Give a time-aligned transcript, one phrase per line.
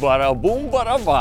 [0.00, 1.20] Barabā!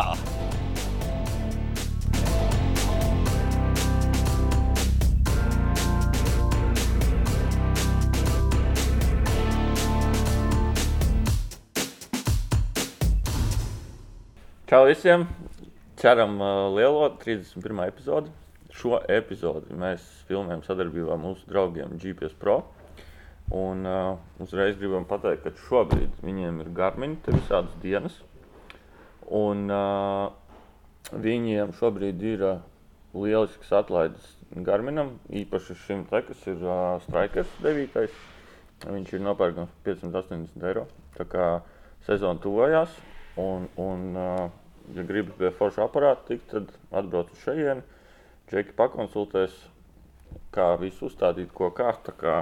[14.73, 15.27] Čau visiem!
[15.95, 17.83] Ceram, uh, lielo 31.
[17.87, 18.31] epizodi.
[18.73, 22.55] Šo epizodi mēs filmējam sadarbībā ar mūsu draugiem GPS Pro.
[23.53, 28.17] Un uh, uzreiz gribam pateikt, ka šobrīd viņiem ir garmiņi, te visādas dienas.
[29.31, 30.31] Un uh,
[31.13, 32.63] viņiem šobrīd ir uh,
[33.13, 34.33] lielisks atlaides
[34.65, 38.17] garminam, īpaši šim te, kas ir uh, Strikers 9.
[38.83, 40.87] Viņš ir nopērkams par 580 eiro.
[41.15, 41.47] Tā kā
[42.07, 42.91] sezona tuvojās,
[43.39, 44.49] un, un uh,
[44.95, 47.85] ja gribat pie forša aparāta tikt, tad atbrauc uz šejienu.
[48.51, 49.55] Džeki pakonsultēs,
[50.53, 51.93] kā visu uzstādīt, ko kā.
[52.19, 52.41] Kā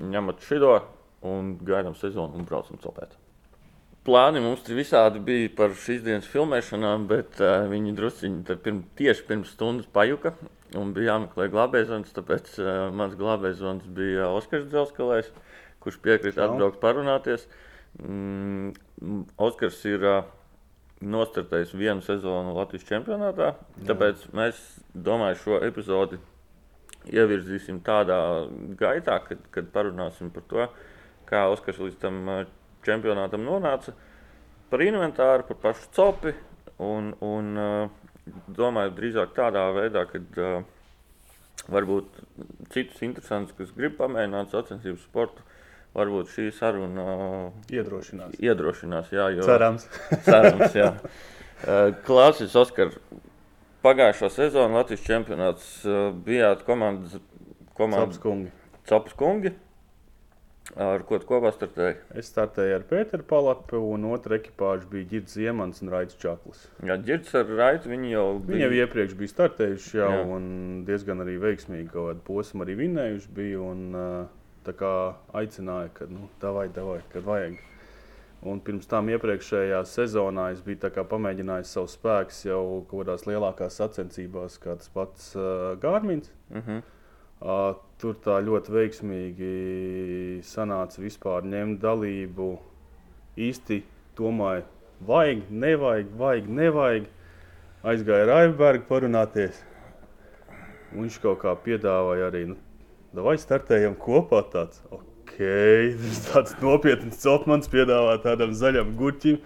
[0.00, 0.78] ņemat šo
[1.24, 3.14] un gaidām sezonu un braucam celpēt.
[4.04, 9.54] Plāni mums visādi bija par šīs dienas filmēšanām, bet uh, viņi druskuļi pirm, tieši pirms
[9.56, 10.34] stundas pajuka
[10.76, 12.12] un bija jāmeklē glābējs.
[12.12, 13.62] Tāpēc uh, mans glābējs
[13.96, 15.30] bija Oskars Dzelzkalējs,
[15.80, 17.46] kurš piekrita atbraukt parunāties.
[18.02, 18.74] Mm,
[19.40, 20.26] Oskars ir uh,
[21.00, 23.54] nostartējis vienu sezonu Latvijas čempionātā.
[23.88, 24.60] Tāpēc mēs
[24.92, 26.20] domājam, šo epizodi
[27.08, 28.18] ievirzīsim tādā
[28.80, 30.68] gaitā, kad, kad parunāsim par to,
[31.28, 32.44] kā Oskars līdz tam uh,
[32.86, 33.94] čempionātam nonāca,
[34.70, 36.34] par inventāru, par pašu copi.
[36.82, 38.04] Un, un uh,
[38.50, 40.64] domāju, drīzāk tādā veidā, ka uh,
[41.70, 42.22] varbūt
[42.74, 45.44] citus interesantus, kas grib pamēģināt sacensību sportu,
[45.94, 48.34] varbūt šī saruna uh, Iedrošinās.
[48.42, 49.12] iedrošinās.
[49.14, 49.86] Jā, jo, Cerams.
[50.26, 50.90] Cerams, jā.
[51.62, 52.90] Uh, Klausies, Oskar,
[53.84, 57.20] pagājušo sezonu Latvijas čempionāts uh, bijāt komandas,
[57.78, 58.50] komandas kungi.
[58.88, 59.54] Copas kungi.
[60.80, 61.98] Ar ko tu kopā startēji?
[62.16, 66.62] Es startēju ar Pēteru Palapu, un otrā ekipāža bija Girts Ziemans un Raits Čaklis.
[66.88, 70.24] Jā, Girts ar Raitu, viņi jau Viņi jau iepriekš bija startējuši jau, Jā.
[70.38, 70.46] un
[70.88, 73.60] diezgan arī veiksmīgi kaut kādu posmu arī vinējuši bija.
[73.60, 73.84] Un,
[74.64, 74.94] tā kā
[75.36, 77.60] aicināja, ka, nu, davai, davai, kad vajag.
[78.44, 84.58] Un pirms tam iepriekšējā sezonā es biju pamēģinājis savu spēku jau kaut kādās lielākās sacensībās,
[84.60, 86.32] kā tas pats uh, Gārmins.
[86.50, 86.82] Uh -huh.
[87.44, 89.50] Uh, tur tā ļoti veiksmīgi
[90.46, 92.48] sanāca vispār ņemt dalību.
[93.34, 93.80] Īsti
[94.18, 94.64] domāju,
[95.08, 97.08] vajag, nevajag, vajag, nevajag.
[97.84, 99.58] Aizgāja ar Aivbergu parunāties.
[100.94, 102.56] Un Viņš kaut kā piedāvāja arī, nu,
[103.26, 104.80] vai startējam kopā tāds.
[104.94, 105.36] Ok,
[106.00, 109.40] tas tāds nopietns celtmans piedāvā tādam zaļam gurķim.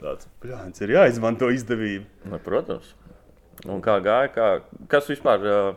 [0.00, 2.08] Tāds, plāns ir jāizmanto izdevība.
[2.28, 2.94] Nu, protams.
[3.64, 4.32] Un kā gāja?
[4.34, 4.48] Kā,
[4.92, 5.68] kas vispār uh,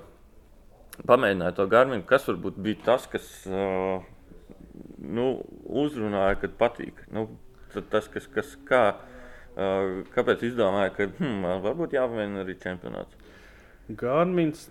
[1.07, 2.05] pamēģināja to garminu?
[2.07, 4.01] Kas varbūt bija tas, kas uh,
[4.99, 5.29] nu,
[5.83, 7.05] uzrunāja, kad patīk?
[7.13, 7.27] Nu,
[7.91, 8.83] tas, kas, kas kā,
[9.55, 13.35] uh, kāpēc izdomāja, ka hmm, varbūt jāpamēģina arī čempionāts?
[13.99, 14.67] Gārmins,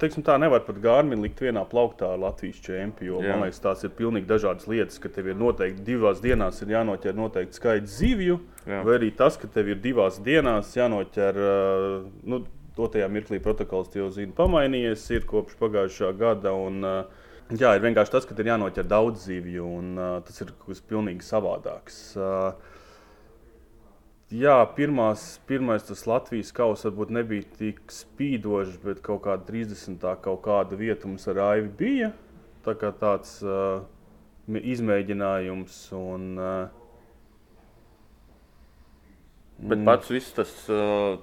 [0.00, 3.26] teiksim, tā nevar pat Gārminu likt vienā plauktā ar Latvijas čempionu.
[3.26, 7.18] Man liekas, tās ir pilnīgi dažādas lietas, ka tev ir noteikti divās dienās ir jānoķer
[7.18, 8.84] noteikti skaits zivju, Jā.
[8.86, 11.44] vai arī tas, ka tev ir divās dienās jānoķer.
[11.50, 12.40] ā,
[12.80, 16.54] Nu, Dotajā mirklī protokols jau zina, pamainījies ir kopš pagājušā gada.
[16.56, 16.94] Un, ā,
[17.52, 20.80] jā, ir vienkārši tas, ka ir jānoķer daudz zivju, un ā, tas ir kaut kas
[20.88, 22.02] pilnīgi savādāks.
[22.16, 22.34] Ā,
[24.30, 30.04] Jā, pirmās, pirmais tas Latvijas kausa varbūt nebija tik spīdošs, bet kaut kāda 30.
[30.22, 32.12] kaut kāda vieta mums ar Aivi bija.
[32.62, 33.82] Tā kā tāds uh,
[34.46, 35.80] izmēģinājums.
[35.98, 36.79] Un, uh,
[39.60, 40.52] Bet pats viss tas,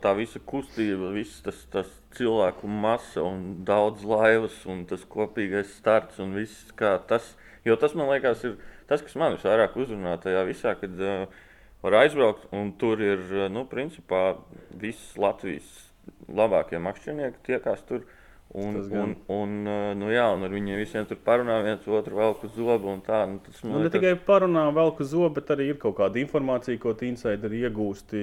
[0.03, 6.19] tā visa kustība, viss tas, tas cilvēku masa un daudz laivas un tas kopīgais starts
[6.21, 7.31] un viss kā tas.
[7.65, 8.59] Jo tas man liekas, ir
[8.89, 11.25] tas, kas man visvairāk uzrunā tajā visā, kad uh,
[11.81, 14.37] var aizbraukt un tur ir, nu, principā
[14.69, 15.67] viss Latvijas
[16.29, 18.05] labākie makšķernieki tiekās tur.
[18.55, 22.15] Un, Tas un, un, uh, nu, jā, un ar viņiem visiem tur parunā viens otru
[22.15, 23.25] vēl uz zobu tā.
[23.27, 25.97] Nu, tas, man nu, ne liekas- tikai parunā vēl uz zobu, bet arī ir kaut
[25.97, 28.21] kāda informācija, ko insideri iegūsti.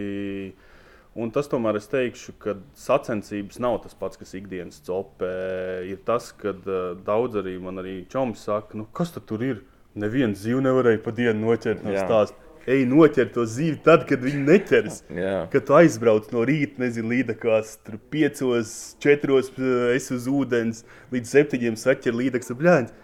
[1.15, 5.87] Un tas tomēr es teikšu, ka sacensības nav tas pats, kas ikdienas copē.
[5.87, 9.63] Ir tas, ka uh, daudz arī man arī čoms saka, nu, kas tur ir?
[9.95, 12.35] Nevienu zīvu nevarēja pa dienu noķert no stāsta.
[12.65, 15.01] Ej, noķer to zīvi tad, kad viņi neķers.
[15.13, 15.35] Jā.
[15.53, 21.35] Kad tu aizbrauc no rīta, nezinu, līdakās, tur piecos, četros, eh, es uz ūdens, līdz
[21.37, 22.95] septiņiem saķer līdaks apļāņas.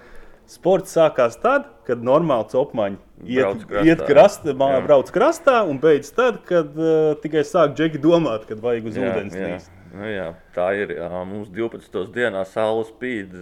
[0.50, 3.84] Sports sākās tad, kad normāli copmaņi iet, krastā.
[3.86, 4.80] iet krastā, Jā.
[4.82, 9.12] brauc krastā un beidz tad, kad uh, tikai sāk džeki domāt, kad vajag uz Jā,
[9.12, 9.52] ūdens jā.
[9.52, 9.70] līst.
[9.90, 10.92] Nu, jā, tā ir.
[10.94, 11.08] Jā.
[11.26, 12.12] Mums 12.
[12.14, 13.32] dienā saule spīd,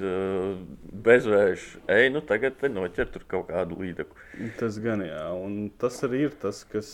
[1.04, 1.66] bezvējš.
[1.92, 4.48] Ej, nu tagad noķer tur kaut kādu līdzekli.
[4.56, 6.90] Tas gan jā, un tas arī ir tas, kas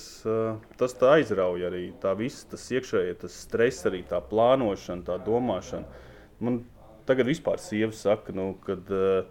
[0.80, 1.86] tas aizrauja arī.
[2.02, 6.02] Tā viss, tas iekšējais, tas stress, arī tā plānošana, tā domāšana.
[6.42, 6.64] Man
[7.06, 9.24] tagad vispār sieva saka, nu, kad uh,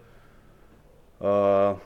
[1.20, 1.76] uh,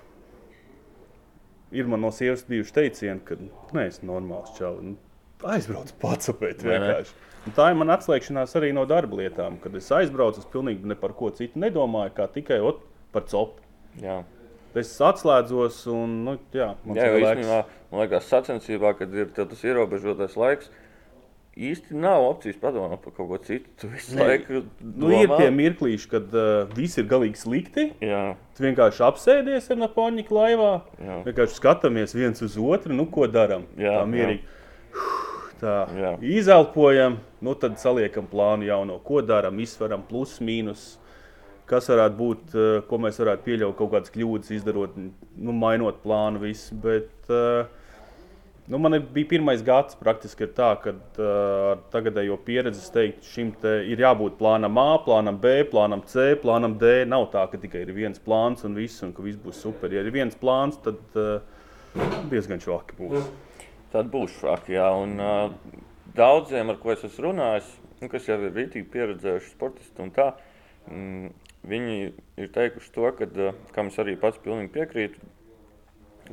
[1.72, 3.38] ir man no sievas bijuši teicieni, ka
[3.76, 4.92] neesmu normāls čalis.
[4.92, 4.96] Nu,
[5.48, 7.16] aizbraucu pats apēst vienkārši.
[7.46, 11.14] Un tā ir mana atslēgšanās arī no darba lietām, kad es aizbraucu, es pilnīgi par
[11.16, 12.82] ko citu nedomāju, kā tikai ot,
[13.14, 13.62] par copu.
[14.02, 14.20] Jā.
[14.78, 20.36] Es atslēdzos, un nu, jā, man, jā, īstenībā, man liekas, sacensībā, kad ir tas ierobežotais
[20.38, 20.68] laiks,
[21.58, 23.72] īsti nav opcijas padomāt par kaut ko citu.
[23.80, 24.28] Tu visu ne.
[24.28, 27.88] laiku nu, ir tie mirklīši, kad uh, viss ir galīgi slikti.
[28.04, 28.36] Jā.
[28.54, 30.70] Tu vienkārši apsēdies ar Napoņiku laivā,
[31.00, 31.18] jā.
[31.26, 33.66] vienkārši skatāmies viens uz otru, nu, ko darām.
[33.80, 34.44] Tā mierīgi.
[34.44, 34.54] Jā.
[35.58, 36.12] Tā, Jā.
[36.22, 40.96] izelpojam, nu tad saliekam plānu jauno, ko darām, izsveram plus, mīnus.
[41.68, 46.40] Kas varētu būt, uh, ko mēs varētu pieļaut, kaut kādas kļūdas izdarot, nu, mainot plānu,
[46.46, 46.78] visu.
[46.84, 47.68] Bet, uh,
[48.68, 51.28] Nu, man bija pirmais gads, praktiski ir tā, ka uh,
[51.70, 56.34] ar tagadējo pieredzi es teiktu, šim te ir jābūt plānam A, plānam B, plānam C,
[56.42, 57.06] plānam D.
[57.08, 59.94] Nav tā, ka tikai ir viens plāns un viss, un ka viss būs super.
[59.96, 61.40] Ja ir viens plāns, tad uh,
[62.28, 63.30] diezgan švaki būs.
[63.94, 64.90] Tad būs švaki, jā.
[65.00, 65.87] Un, uh,
[66.18, 67.72] daudziem, ar ko es esmu runājis,
[68.02, 70.30] nu, kas jau ir rītīgi pieredzējuši sportisti un tā,
[70.90, 71.32] mm,
[71.68, 71.98] viņi
[72.42, 75.30] ir teikuši to, ka, uh, kam es arī pats pilnīgi piekrītu,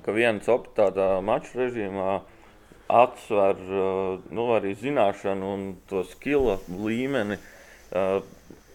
[0.05, 2.19] ka viens op tādā maču režīmā
[2.91, 3.61] atsver
[4.29, 7.39] nu, arī zināšanu un to skila līmeni.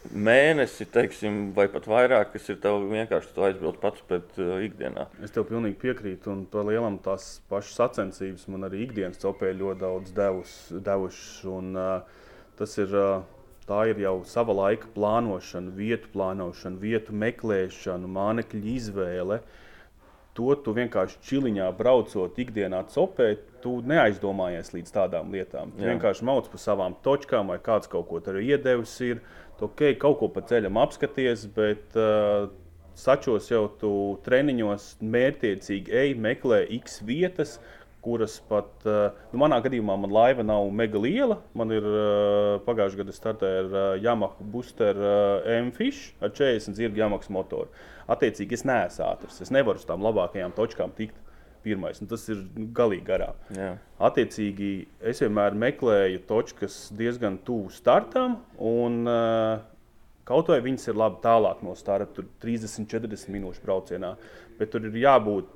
[0.00, 5.04] Mēnesi, teiksim, vai pat vairāk, kas ir tev vienkārši tu aizbraukt pats pēc uh, ikdienā.
[5.20, 9.82] Es tev pilnīgi piekrītu, un par lielam tās pašas sacensības man arī ikdienas copē ļoti
[9.82, 11.34] daudz devus, devušas.
[11.52, 18.08] Un, uh, tas ir, uh, tā ir jau sava laika plānošana, vietu plānošana, vietu meklēšana,
[18.16, 19.42] mānekļu izvēle.
[20.38, 25.74] To tu vienkārši čiliņā braucot, ikdienā copē, tu neaizdomājies līdz tādām lietām.
[25.76, 25.92] Tu Jā.
[25.92, 28.96] vienkārši mauc pa savām točkām, vai kāds kaut ko tur iedevis.
[29.04, 29.20] Ir.
[29.60, 32.46] Tu okay, kaut ko pa ceļam apskaties, bet uh,
[32.96, 33.90] sačos jau tu
[34.24, 37.58] treniņos mērķiecīgi ej, meklē X vietas,
[38.00, 41.36] kuras pat, uh, nu, manā gadījumā, man laiva nav mega liela.
[41.52, 47.04] Man ir uh, pagājušajā gadā startēja ar uh, Yamaha Booster uh, M-Fish ar 40 zirga
[47.04, 47.68] Yamaha motoru.
[48.08, 49.42] Attiecīgi, es neesmu ātrs.
[49.44, 51.20] Es nevaru uz tām labākajām točkām tikt
[51.64, 52.00] pirmais.
[52.10, 52.44] Tas ir
[52.76, 53.40] galīgi garām.
[53.56, 53.74] Jā.
[54.10, 54.70] Attiecīgi,
[55.12, 58.40] es vienmēr meklēju točkas diezgan tuvu startam.
[58.56, 59.66] Un, uh,
[60.30, 64.12] Kaut vai viņas ir labi tālāk no starta, 30, 40 minūšu braucienā,
[64.60, 65.48] bet tur ir jābūt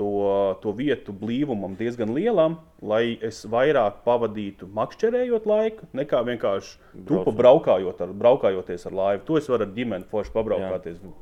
[0.00, 7.34] to, to vietu blīvumam diezgan lielam, lai es vairāk pavadītu makšķerējot laiku, nekā vienkārši tupu
[7.36, 9.26] braukājot ar, braukājoties ar laivu.
[9.28, 11.02] To es varu ar ģimeni forši pabraukāties.
[11.04, 11.12] Jā.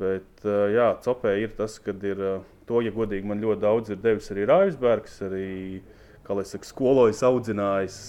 [0.00, 2.20] Bet, jā, copē ir tas, ka ir
[2.70, 5.48] to, ja godīgi man ļoti daudz ir devis arī Raivsbergs, arī,
[6.46, 8.00] saka, skolojis, audzinājis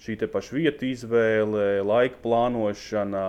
[0.00, 3.24] šī te paša vietu izvēle, laika plānošana.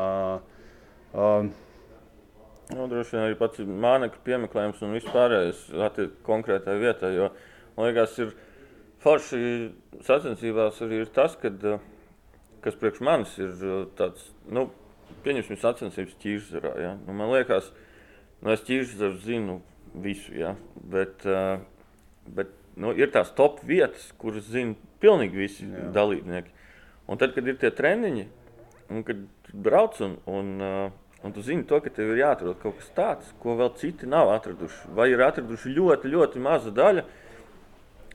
[2.71, 5.65] Nu, droši vien arī pats mānekļa piemeklējums un viss pārējais
[6.23, 7.27] konkrētai vietai, jo,
[7.75, 8.31] man liekas, ir
[9.03, 9.41] forši
[10.07, 11.65] sacensībās arī ir tas, kad,
[12.63, 13.51] kas priekš manis ir
[13.99, 14.69] tāds, nu,
[15.25, 16.71] pieņemsim sacensības ķīrzarā.
[16.79, 16.93] Ja?
[17.03, 17.67] Nu, man liekas,
[18.39, 19.59] nu, es ķīrzaru zinu
[19.93, 20.55] visu, ja?
[20.91, 21.59] bet, uh,
[22.27, 25.89] bet nu, ir tās top vietas, kuras zina pilnīgi visi Jā.
[25.95, 26.53] dalībnieki.
[27.11, 28.27] Un tad, kad ir tie treniņi,
[28.91, 32.79] un kad brauc un, un, uh, un tu zini to, ka tev ir jāatrod kaut
[32.79, 37.05] kas tāds, ko vēl citi nav atraduši, vai ir atraduši ļoti, ļoti maza daļa,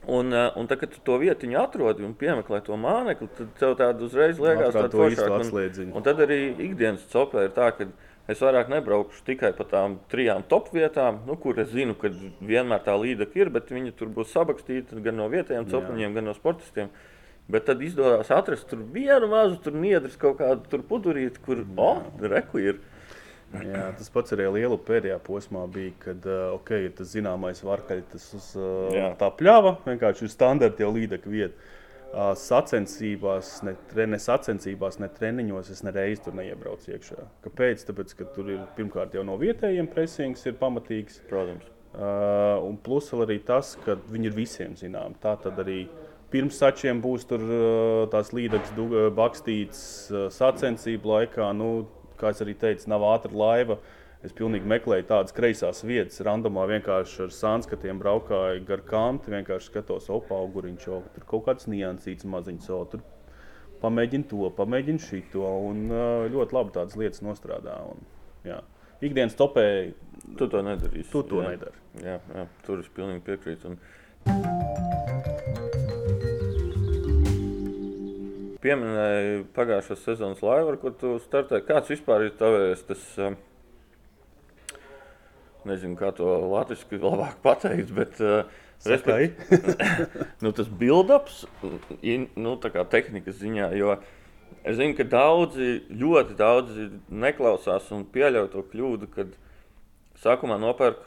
[0.07, 3.73] Un, eh, un tad, kad tu to vietu atrodi un piemeklē to mānekli, tad tev
[3.75, 5.91] tāda uzreiz liekas, ka tā ir atslēdziņa.
[5.91, 7.89] Un, un tad arī ikdienas copē ir tā, ka
[8.31, 12.11] es vairāk nebraukšu tikai pa tām trijām top vietām, nu, kur es zinu, ka
[12.43, 16.35] vienmēr tā līdeka ir, bet viņi tur būs sabakstīti gan no vietējiem copiņiem, gan no
[16.37, 16.91] sportistiem.
[17.47, 22.59] Bet tad izdodas atrast tur vienu mazu tur niedris, kaut kādu pudurīti, kur, oh, reku
[22.59, 22.81] ir.
[23.55, 28.47] Jā, tas pats arī lielu pēdējā posmā bija, kad okay, tas zināmais varkaļs, tas uz
[28.91, 29.13] Jā.
[29.19, 31.55] tā pļāva, vienkārši ir standarta jau līdeka vieta.
[32.15, 33.73] Sacensībās, ne,
[34.07, 37.25] ne sacensībās, ne treniņos es nereiz tur neiebraucu iekšā.
[37.43, 37.83] Kāpēc?
[37.89, 41.19] Tāpēc, ka tur ir pirmkārt jau no vietējiem presings ir pamatīgs.
[41.29, 41.67] Protams.
[41.97, 45.15] Uh, un plus vēl arī tas, ka viņi ir visiem zinām.
[45.21, 45.85] Tā tad arī
[46.31, 48.73] pirms sačiem būs tur uh, tās līdekas
[49.17, 51.51] bakstītas uh, sacensību laikā.
[51.57, 51.87] Nu,
[52.19, 53.79] kā es arī teicu, nav ātra laiva.
[54.25, 60.09] Es pilnīgi meklēju tādas kreisās vietas, randomā vienkārši ar sānskatiem braukāju gar kanti, vienkārši skatos,
[60.09, 63.03] opā, auguriņš, tur kaut kāds niansīts maziņš, tur
[63.83, 65.45] pamēģini to, pamēģini šito.
[65.69, 65.85] Un
[66.33, 67.77] ļoti labi tādas lietas nostrādā.
[67.91, 68.01] Un,
[68.47, 68.59] jā.
[69.05, 69.67] Ikdienas topē
[70.39, 71.11] Tu to nedarīsi.
[71.13, 71.53] tu to jā.
[71.53, 71.77] nedari.
[72.01, 73.69] Jā, jā, tur es pilnīgi piekrītu.
[73.69, 73.77] Un...
[78.61, 81.67] Pieminēji pagājušās sezonas laivu, ar ko tu startēji.
[81.69, 83.05] Kāds vispār ir tavs tas,
[85.67, 88.47] nezinu, kā to latviešu labāk pateikt, bet uh,
[88.77, 89.31] Sakai?
[90.43, 91.45] nu, tas build-ups,
[92.37, 92.53] nu,
[92.91, 93.71] tehnikas ziņā,
[94.61, 99.33] es zinu, ka daudzi, ļoti daudzi neklausās un pieļauj to kļūdu, kad
[100.21, 101.01] sākumā nopērk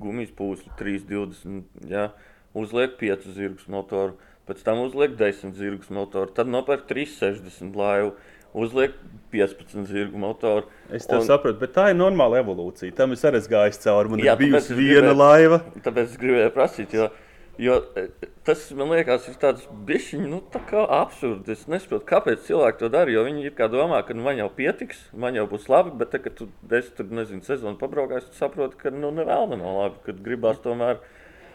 [0.00, 2.10] gumijas pūsli 320, ja,
[2.56, 8.14] uzliek 5 zirgus motoru, pēc tam uzliek 10 zirgus motoru, tad nopērk 360 laivu,
[8.54, 8.92] uzliek
[9.32, 10.64] 15 zirgu motoru.
[10.90, 12.94] Es un- saprotu, bet tā ir normāla evolūcija.
[12.96, 14.08] Tam es arī gājis cauri.
[14.10, 15.60] Man Jā, ir bijusi es viena gribēju- laiva.
[15.84, 17.10] Tāpēc es gribēju prasīt, jo,
[17.58, 18.08] jo e,
[18.44, 21.48] tas man liekas, ir tāds bišķiņš, nu, tā kā absurds.
[21.48, 23.10] Es nesaprotu, kāpēc cilvēki to dara.
[23.10, 26.10] Jo viņi ir kā domā, ka nu, man jau pietiks, man jau būs labi, bet,
[26.10, 29.96] tad, kad tu esi tur, nezinu, sezonu pabraukājis, tu saproti, ka nu, nevēl nav labi,
[30.06, 30.98] kad gribās tomēr.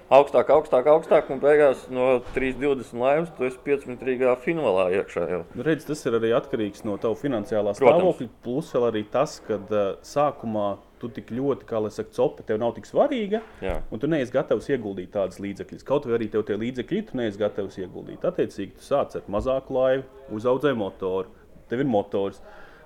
[0.05, 5.23] Augstāk, augstāk, augstāk, un beigās no 3,20 laivas tu esi 5-metrīgā finālā iekšā.
[5.31, 5.39] Jau.
[5.57, 8.27] Nu, redz, tas ir arī atkarīgs no tava finansiālā stāvokļa.
[8.45, 10.67] Plus vēl arī tas, ka uh, sākumā
[11.01, 13.41] tu tik ļoti, kā lai saka, copa tev nav tik svarīga.
[13.65, 13.79] Jā.
[13.89, 15.87] Un tu neesi gatavs ieguldīt tādas līdzekļus.
[15.89, 18.29] Kaut arī tev tie līdzekļi tu neesi gatavs ieguldīt.
[18.29, 20.05] Attiecīgi, tu sāc ar mazāku laivu,
[20.37, 21.33] uzaudzēji motoru,
[21.71, 22.43] tev ir motors.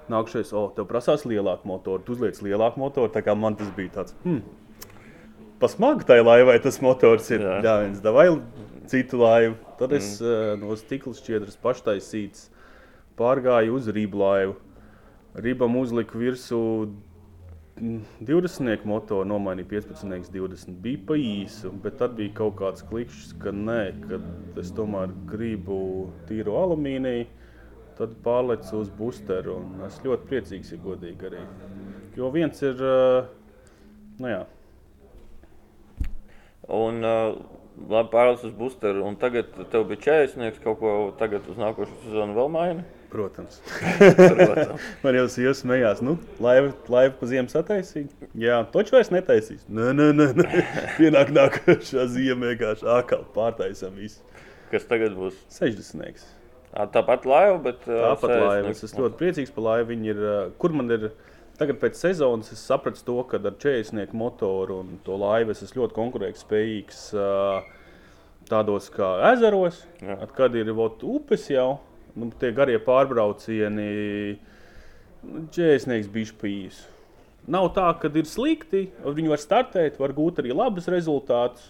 [0.09, 3.11] Nākamais, oh, tev prasās lielāku motoru, tu uzliec lielāku motoru.
[3.13, 4.39] Tā kā man tas bija tāds, hmm,
[5.59, 7.43] pasmagi tai laivai tas motors ir.
[7.43, 7.59] Jā.
[7.65, 8.29] Jā, viens davai
[8.89, 9.57] citu laivu.
[9.79, 10.25] Tad es mm.
[10.25, 12.49] uh, no stikla šķiedras paštaisīts
[13.19, 14.57] pārgāju uz rību laivu.
[15.39, 16.59] Rībam uzliku virsū
[17.79, 20.77] mm, 20 motoru, nomainīja 15, 20.
[20.83, 24.21] Bija pa īsu, bet tad bija kaut kāds klikšķis, ka nē, ka
[24.61, 25.81] es tomēr gribu
[26.29, 27.27] tīru alumīniju.
[27.99, 29.57] Tad pārlecu uz boosteru.
[29.83, 31.41] Es ļoti priecīgs, ja godīgi arī.
[32.15, 33.27] Jo viens ir, uh,
[34.23, 34.45] nu jā,
[36.69, 37.33] Un uh,
[37.89, 42.35] labi pārlis uz boosteru, un tagad tev bija 40, kaut ko tagad uz nākošo sezonu
[42.37, 42.85] vēl maini.
[43.09, 43.61] protams.
[43.97, 44.83] Protams.
[45.03, 48.11] Man jau ir smējās, nu, laiva, laiva pa ziemu sataisīt.
[48.37, 49.63] Jā, toču vairs netaisīs.
[49.65, 50.65] Nē, nē, nē, nē.
[50.99, 54.21] pienāk nākošā ziema vienkārši ākā pārtaisam visu.
[54.69, 55.39] Kas tagad būs?
[55.55, 56.27] 60.
[56.69, 58.69] Ā, Tāpat laiva, bet uh, Tāpat laiva.
[58.69, 58.91] Es 60.
[58.91, 59.89] esmu ļoti priecīgs par laivu.
[59.95, 61.09] Viņi ir, uh, kur man ir
[61.59, 65.83] tagad pēc sezonas, es sapratu to, ka ar 40 motoru un to laivu es esmu
[65.83, 67.03] ļoti konkurētspējīgs
[68.49, 70.17] tādos kā ezeros, Jā.
[70.25, 71.79] at kad ir vot, upes jau.
[72.17, 73.89] Nu, tie garie pārbraucieni,
[75.23, 76.79] nu, 40 bija spījis.
[77.49, 81.69] Nav tā, ka ir slikti, viņi var startēt, var gūt arī labus rezultātus.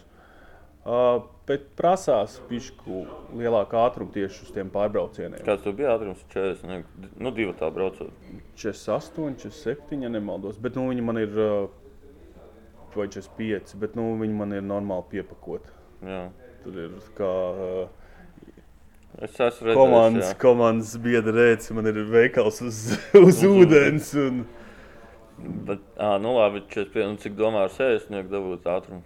[0.79, 3.03] Uh, bet prasās pišku
[3.39, 5.41] lielāku ātrumu tieši uz tiem pārbraucieniem.
[5.46, 6.22] Kāds tev bija ātrums?
[6.34, 6.86] 40,
[7.18, 8.13] nu, divi tā braucot.
[8.60, 10.60] 48, 47, ja nemaldos.
[10.62, 11.34] Bet nu, viņi man ir
[12.96, 15.74] vai 45, bet nu, viņi man ir normāli piepakoti.
[16.63, 17.34] Tur ir kā
[19.20, 20.36] Es esmu redzējis, komandas, jā.
[20.39, 22.77] komandas biedra rēcis, man ir veikals uz,
[23.25, 24.13] uz ūdens.
[24.22, 24.46] Un,
[25.39, 29.01] Bet, ā, nu labi, 45, un cik domā ar 60 dabūt ātrumu?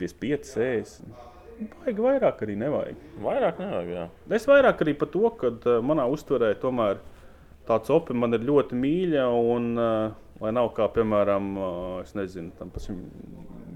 [0.00, 1.26] 55, 60.
[1.82, 2.98] Vajag vairāk arī nevajag.
[3.22, 4.04] Vairāk nevajag, jā.
[4.38, 7.00] Es vairāk arī par to, ka uh, manā uztverē tomēr
[7.68, 9.24] tā copa man ir ļoti mīļa.
[9.54, 13.00] Un, uh, lai nav kā, piemēram, uh, es nezinu, tam pašam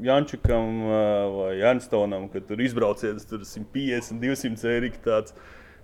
[0.02, 0.95] Jančukam uh,
[1.37, 5.35] vai Janstonam, kad tur izbrauciens tur 150, 200 eiro tāds.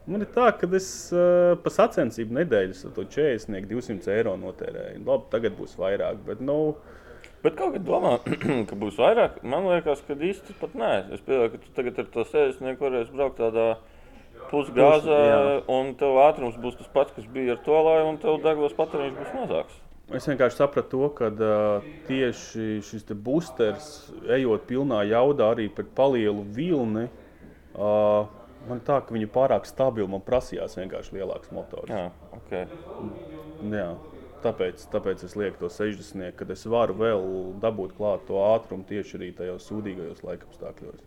[0.09, 5.02] Man ir tā, ka es uh, pa sacensību nedēļas to 40, 200 eiro notērēju.
[5.04, 6.78] Labi, tagad būs vairāk, bet nu,
[7.45, 8.16] Bet kaut kā domā,
[8.68, 9.42] ka būs vairāk.
[9.47, 10.92] Man liekas, ka īsti pat nē.
[11.14, 13.68] Es pieņemu, ka tu tagad ar to 60 varēsi braukt tādā
[14.49, 15.18] pusgāzē,
[15.71, 19.21] un tev ātrums būs tas pats, kas bija ar to laivu, un tev degvielas patēriņš
[19.21, 19.78] būs mazāks.
[20.16, 23.88] Es vienkārši sapratu to, ka uh, tieši šis te boosters,
[24.33, 27.04] ejot pilnā jaudā arī pret palielu vilni,
[27.76, 28.25] uh,
[28.71, 31.92] man tā, ka viņi pārāk stabili man prasījās vienkārši lielāks motors.
[31.92, 32.54] Jā, ok.
[33.68, 33.90] Jā,
[34.45, 37.28] tāpēc, tāpēc es lieku to 60, kad es varu vēl
[37.62, 41.07] dabūt klāt to ātrumu tieši arī tajos sūdīgajos laikapstākļos.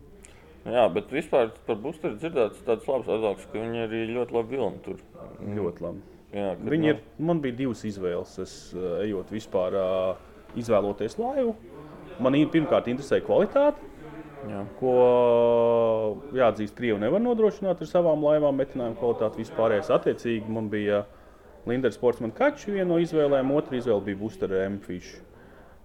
[0.61, 4.81] Jā, bet vispār par boosteri dzirdēts tāds labs atzāks, ka viņi arī ļoti labi vilni
[4.85, 4.99] tur.
[5.41, 6.03] Ļoti labi.
[6.31, 8.37] Jā, Viņi ir, man bija divas izvēles.
[8.39, 11.55] Es uh, ejot vispār, uh, izvēloties laivu.
[12.21, 13.89] Man ir pirmkārt interesēja kvalitāte.
[14.49, 14.63] Jā.
[14.79, 14.91] ko
[16.33, 19.91] jāatzīst, Krievi nevar nodrošināt ar savām laivām, metinājumu kvalitāti vispārējais.
[19.93, 21.03] Attiecīgi, man bija
[21.69, 25.19] Linders Sportsman Kačs, viena no izvēlēm, otra izvēle bija Booster M-Fish.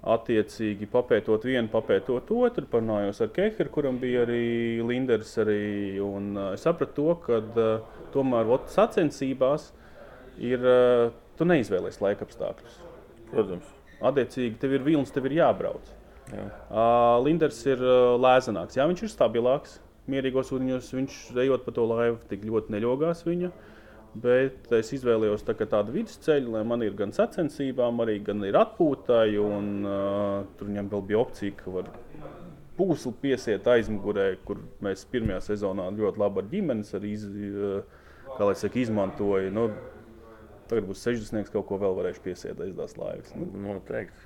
[0.06, 5.34] Attiecīgi, papētot vienu, papētot otru, parunājos ar Keheru, kuram bija arī Linders.
[5.42, 9.72] Arī, un, uh, es sapratu to, ka uh, tomēr ot, sacensībās
[10.38, 12.80] ir, uh, tu neizvēlējies laika apstākļus.
[13.32, 13.72] Protams.
[14.06, 15.92] Attiecīgi, tev ir vilnis, tev ir jābrauc.
[16.30, 16.46] Jā.
[16.70, 18.78] Uh, Linders ir uh, lēzāks.
[18.78, 19.80] Jā, viņš ir stabilāks.
[20.06, 23.50] Mierīgos ūdeņos viņš ejot pa to laivu, tik ļoti neļogās viņa.
[23.50, 23.75] Uh,
[24.22, 29.34] Bet es izvēlējos tā tādu vidusceļu, lai man ir gan sacensībām, arī gan ir atpūtai.
[29.42, 31.90] Un, uh, tur viņam vēl bija opcija, ka var
[32.78, 38.80] pūsli piesiet aizmugurē, kur mēs pirmajā sezonā ļoti labi ar ģimenes arī iz, uh, saka,
[38.80, 39.52] izmantoja.
[39.52, 39.68] Nu,
[40.70, 41.52] tagad būs 60.
[41.52, 43.34] kaut ko vēl varēšu piesiet aiz tās laivas.
[43.36, 44.25] Nu, Noteikti.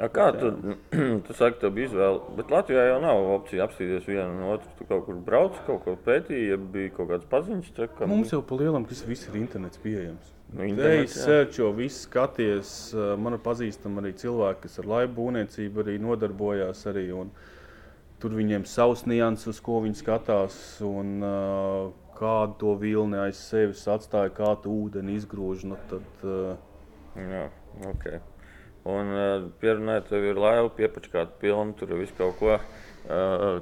[0.00, 0.50] A kā tu,
[1.26, 2.34] tu saki, tev bija izvēle?
[2.38, 4.72] Bet Latvijā jau nav opcija apstīties vienu no otru.
[4.78, 7.72] Tu kaut kur brauc, kaut ko pētīji, ja bija kaut kāds paziņas.
[7.76, 10.32] Cek, Mums jau pa lielam, kas viss ir internets pieejams.
[10.56, 12.74] Nu, Te es sērčo, viss skaties.
[13.20, 16.80] Man ir pazīstami arī cilvēki, kas ar laivu būvniecību arī nodarbojās.
[16.90, 17.06] Arī,
[18.20, 20.56] tur viņiem savs nianses, uz ko viņi skatās.
[20.86, 25.68] Un, uh, kādu to vilni aiz sevis atstāja, kādu ūdeni izgrūž.
[25.68, 26.56] Nu, tad, uh...
[27.20, 27.46] Jā,
[27.90, 28.20] okay.
[28.88, 32.56] Un uh, pierunājot, tev ir laiva, piepačkāta pilna, tur viss kaut ko.
[33.04, 33.60] Uh,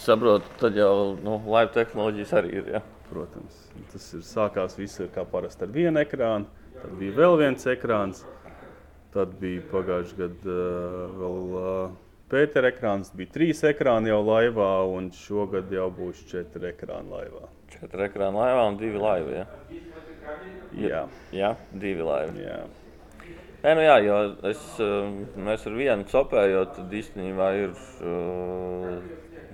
[0.00, 2.70] saprotu, tad jau nu, laiva tehnoloģijas arī ir.
[2.78, 2.84] Ja?
[3.10, 3.58] Protams,
[3.92, 6.48] tas ir sākās viss ir kā parasti ar vienu ekrānu,
[6.80, 8.24] tad bija vēl viens ekrāns,
[9.14, 11.94] tad bija pagājušajā gadā uh, vēl uh,
[12.26, 17.44] Pētera ekrāns, bija trīs ekrāni jau laivā, un šogad jau būs četri ekrāni laivā.
[17.70, 19.36] Četri ekrāni laivā un divi laivi.
[19.36, 19.44] Ja?
[20.74, 22.42] Jā, jā divi laivi.
[22.42, 22.58] Jā.
[23.66, 27.72] Nē, nu jā, jo es, um, mēs ar vienu copējot, tad īstenībā ir.
[27.98, 28.92] Uh,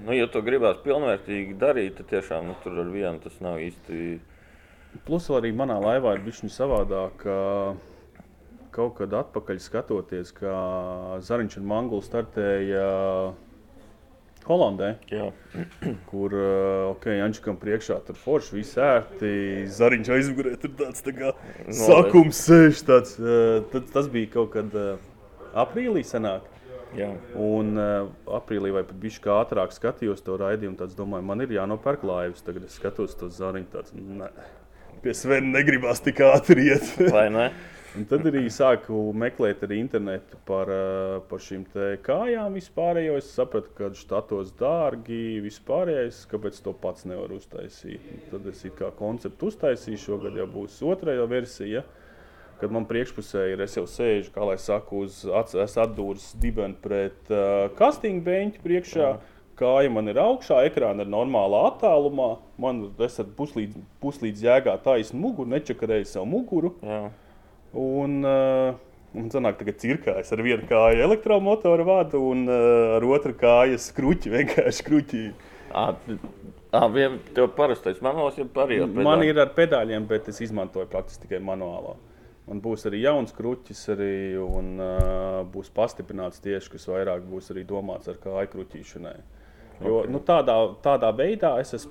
[0.05, 4.19] nu, ja to gribās pilnvērtīgi darīt, tad tiešām nu, tur ar vienu tas nav īsti.
[5.07, 7.25] Plus arī manā laivā ir bijis savādāk.
[8.77, 10.59] Kaut kad atpakaļ skatoties, kā
[11.25, 12.85] Zariņš un Manguls startēja
[14.49, 15.29] Holandē, Jā.
[16.11, 19.33] kur uh, okay, Jančikam priekšā tur forši viss ērti.
[19.71, 21.35] Zariņš aizmugurē tur tāds tā kā
[21.83, 22.83] sakums sēž.
[22.89, 24.97] Tāds, uh, tad, tas bija kaut kad uh,
[25.65, 26.49] aprīlī senāk.
[26.97, 27.09] Jā.
[27.41, 31.55] Un uh, aprīlī vai pat bišķi kā ātrāk skatījos to raidījumu, tad domāju, man ir
[31.57, 32.45] jānopērk laivas.
[32.45, 34.29] Tagad es skatos to zariņu, tāds, ne,
[35.05, 36.91] pie Svena negribās tik ātri iet.
[37.15, 37.53] vai ne?
[37.93, 41.67] Un tad arī sāku meklēt arī internetu par, eh, par šīm
[42.01, 43.19] kājām vispārējo.
[43.21, 48.01] Es sapratu, ka štatos dārgi vispārējais, kāpēc to pats nevar uztaisīt.
[48.15, 51.85] Un tad es kā konceptu uztaisīju, šogad jau būs otrā versija.
[52.63, 57.69] Kad man priekšpusē ir, es jau sēžu, kā lai saku, uz atdūras dibeni pret uh,
[57.77, 59.09] kastīņu beņķu priekšā.
[59.11, 59.19] Jā.
[59.59, 62.39] Kāja man ir augšā, ekrāna ir normālā attālumā.
[62.57, 66.73] Man ir puslīdz, puslīdz jēgā taisnība mugura, nečakarēju savu muguru.
[66.81, 67.11] Jā.
[67.73, 68.75] Un, uh,
[69.17, 74.33] un sanāk, tagad cirkājas ar vienu kāju elektromotoru vadu un uh, ar otru kāju skruķi,
[74.37, 75.23] vienkārši skruķi.
[75.73, 78.93] Ah, vien tev parastais manuāls ir parīdz.
[79.05, 81.97] Man ir ar pedāļiem, bet es izmantoju praktiski tikai manuālo.
[82.49, 87.63] Man būs arī jauns kruķis, arī, un uh, būs pastiprināts tieši, kas vairāk būs arī
[87.69, 89.17] domāts ar kāju kruķīšanai.
[89.83, 90.11] Jo, okay.
[90.15, 91.91] nu, tādā, tādā veidā es esmu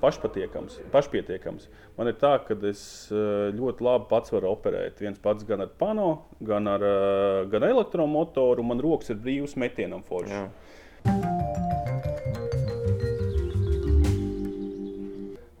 [0.92, 1.66] pašpietiekams.
[1.98, 5.00] Man ir tā, ka es eh, ļoti labi pats varu operēt.
[5.02, 6.08] Viens pats gan ar pano,
[6.40, 8.64] gan ar eh, gan elektromotoru.
[8.64, 10.40] Man rokas ir brīvas metienam forši.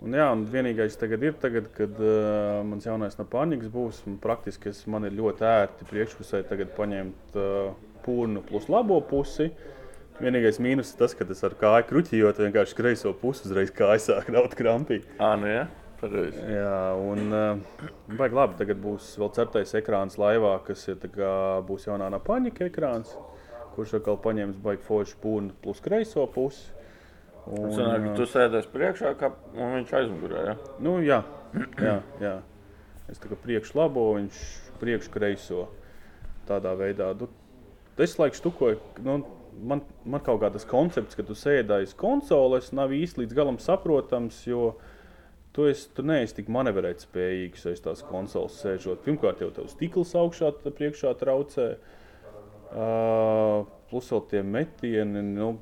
[0.02, 4.82] Un, jā, un vienīgais tagad ir, tagad, kad uh, mans jaunais napāņģis būs, praktiski es,
[4.90, 6.42] man ir ļoti ērti priekšpusē
[6.76, 7.70] paņemt uh,
[8.04, 9.48] pūnu plus labo pusi.
[9.48, 9.81] Uh,
[10.20, 14.28] Vienīgais mīnus ir tas, ka es ar kāju kruķījot, vienkārši kreiso pusi uzreiz kājas sāk
[14.34, 15.00] raut krampī.
[15.16, 15.64] À, nu jā.
[16.02, 16.34] Pareiz.
[16.50, 17.30] Jā, un
[18.18, 18.58] baigi labi.
[18.58, 21.32] Tagad būs vēl certais ekrāns laivā, kas ir kā,
[21.68, 23.14] būs jaunā napaņika ekrāns,
[23.76, 26.72] kurš atkal paņems baigi foršu pūnu plus kreiso pusi.
[27.46, 30.42] Un, Sanāk, tu sēdēsi priekšā, kā, un viņš aizmugurē.
[30.46, 30.56] Ja?
[30.82, 31.22] Nu, jā,
[31.78, 32.34] jā, jā.
[33.10, 34.42] Es tā kā priekš labo, viņš
[34.82, 35.68] priekš kreiso.
[36.46, 37.12] Tādā veidā.
[37.18, 37.30] Tu,
[38.02, 38.78] es laiku štukoju.
[39.06, 39.20] Nu,
[39.60, 43.58] man, man kaut kā tas koncepts, ka tu sēdi aiz konsoles, nav īsti līdz galam
[43.62, 44.40] saprotams.
[44.48, 44.74] Jo
[45.52, 49.04] tu, esi, tu neesi tik manevrēt spējīgs aiz tās konsoles sēžot.
[49.06, 51.68] Pirmkārt, jau tev stikls augšā priekšā traucē.
[52.72, 55.20] Uh, plus vēl tie metieni.
[55.34, 55.54] Nu,